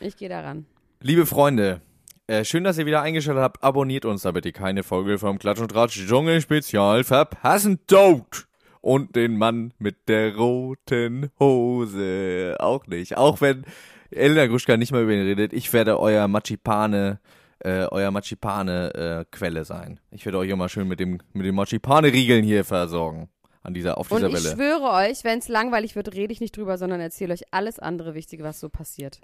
Ich 0.00 0.16
gehe 0.16 0.28
da 0.28 0.40
ran. 0.40 0.66
Liebe 1.00 1.24
Freunde, 1.26 1.80
äh, 2.26 2.44
schön, 2.44 2.64
dass 2.64 2.78
ihr 2.78 2.86
wieder 2.86 3.02
eingeschaltet 3.02 3.42
habt. 3.42 3.62
Abonniert 3.62 4.04
uns, 4.04 4.22
damit 4.22 4.46
ihr 4.46 4.52
keine 4.52 4.82
Folge 4.82 5.18
vom 5.18 5.38
Klatsch 5.38 5.60
und 5.60 5.70
Tratsch 5.70 6.06
Dschungel 6.06 6.40
Spezial 6.40 7.04
verpassen 7.04 7.80
dort. 7.86 8.46
Und 8.80 9.14
den 9.14 9.36
Mann 9.38 9.72
mit 9.78 10.08
der 10.08 10.34
roten 10.34 11.30
Hose 11.38 12.56
auch 12.58 12.86
nicht. 12.88 13.16
Auch 13.16 13.40
wenn 13.40 13.64
Elena 14.10 14.46
Gruschka 14.46 14.76
nicht 14.76 14.90
mehr 14.90 15.02
über 15.02 15.12
ihn 15.12 15.22
redet, 15.22 15.52
ich 15.52 15.72
werde 15.72 16.00
euer 16.00 16.26
Machipane, 16.26 17.20
äh, 17.60 17.86
euer 17.92 18.10
Machipane 18.10 18.94
äh, 18.94 19.24
Quelle 19.30 19.64
sein. 19.64 20.00
Ich 20.10 20.24
werde 20.24 20.38
euch 20.38 20.50
immer 20.50 20.68
schön 20.68 20.88
mit 20.88 20.98
dem 20.98 21.20
mit 21.32 21.46
den 21.46 21.54
Machipane 21.54 22.12
Riegeln 22.12 22.42
hier 22.44 22.64
versorgen 22.64 23.28
an 23.62 23.72
dieser 23.72 23.98
auf 23.98 24.10
Und 24.10 24.18
dieser 24.18 24.28
ich 24.30 24.34
Welle. 24.34 24.56
schwöre 24.56 24.90
euch, 24.90 25.22
wenn 25.22 25.38
es 25.38 25.46
langweilig 25.46 25.94
wird, 25.94 26.12
rede 26.14 26.32
ich 26.32 26.40
nicht 26.40 26.56
drüber, 26.56 26.76
sondern 26.76 27.00
erzähle 27.00 27.34
euch 27.34 27.42
alles 27.52 27.78
andere 27.78 28.14
Wichtige, 28.14 28.42
was 28.42 28.58
so 28.58 28.68
passiert. 28.68 29.20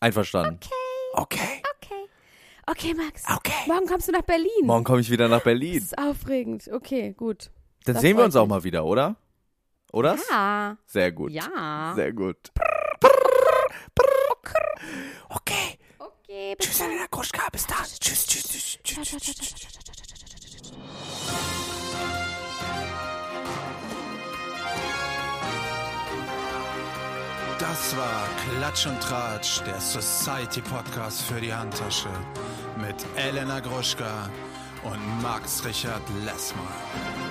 Einverstanden. 0.00 0.60
Okay. 1.14 1.38
Okay. 1.42 1.62
Okay, 1.82 1.94
Okay, 2.66 2.94
Max. 2.94 3.24
Okay. 3.36 3.52
Morgen 3.66 3.86
kommst 3.86 4.08
du 4.08 4.12
nach 4.12 4.22
Berlin. 4.22 4.48
Morgen 4.64 4.84
komme 4.84 5.00
ich 5.00 5.10
wieder 5.10 5.28
nach 5.28 5.42
Berlin. 5.42 5.74
Das 5.74 5.84
ist 5.84 5.98
aufregend. 5.98 6.70
Okay, 6.72 7.12
gut. 7.16 7.50
Dann 7.84 7.94
das 7.94 8.02
sehen 8.02 8.16
wir 8.16 8.24
uns 8.24 8.36
auch 8.36 8.46
mal 8.46 8.62
wieder, 8.64 8.84
oder? 8.84 9.16
Oder? 9.92 10.16
Ja. 10.30 10.76
Sehr 10.86 11.12
gut. 11.12 11.32
Ja. 11.32 11.92
Sehr 11.94 12.12
gut. 12.12 12.36
Okay. 15.28 15.78
Okay. 15.98 16.54
Bis 16.56 16.66
tschüss, 16.66 16.80
Elena 16.80 17.06
Kuschka. 17.10 17.48
Bis 17.50 17.66
dann. 17.66 17.76
Tschüss, 17.98 18.26
tschüss, 18.26 18.44
tschüss. 18.44 18.78
tschüss, 18.84 19.08
tschüss, 19.08 19.22
tschüss, 19.22 19.54
tschüss. 19.54 19.80
Das 27.58 27.94
war 27.94 28.26
Klatsch 28.56 28.86
und 28.86 29.00
Tratsch, 29.00 29.60
der 29.66 29.78
Society 29.80 30.62
Podcast 30.62 31.22
für 31.22 31.40
die 31.40 31.52
Handtasche 31.52 32.08
mit 32.80 33.06
Elena 33.16 33.60
Gruschka 33.60 34.28
und 34.84 35.22
Max 35.22 35.64
Richard 35.64 36.02
Lessmann. 36.24 37.29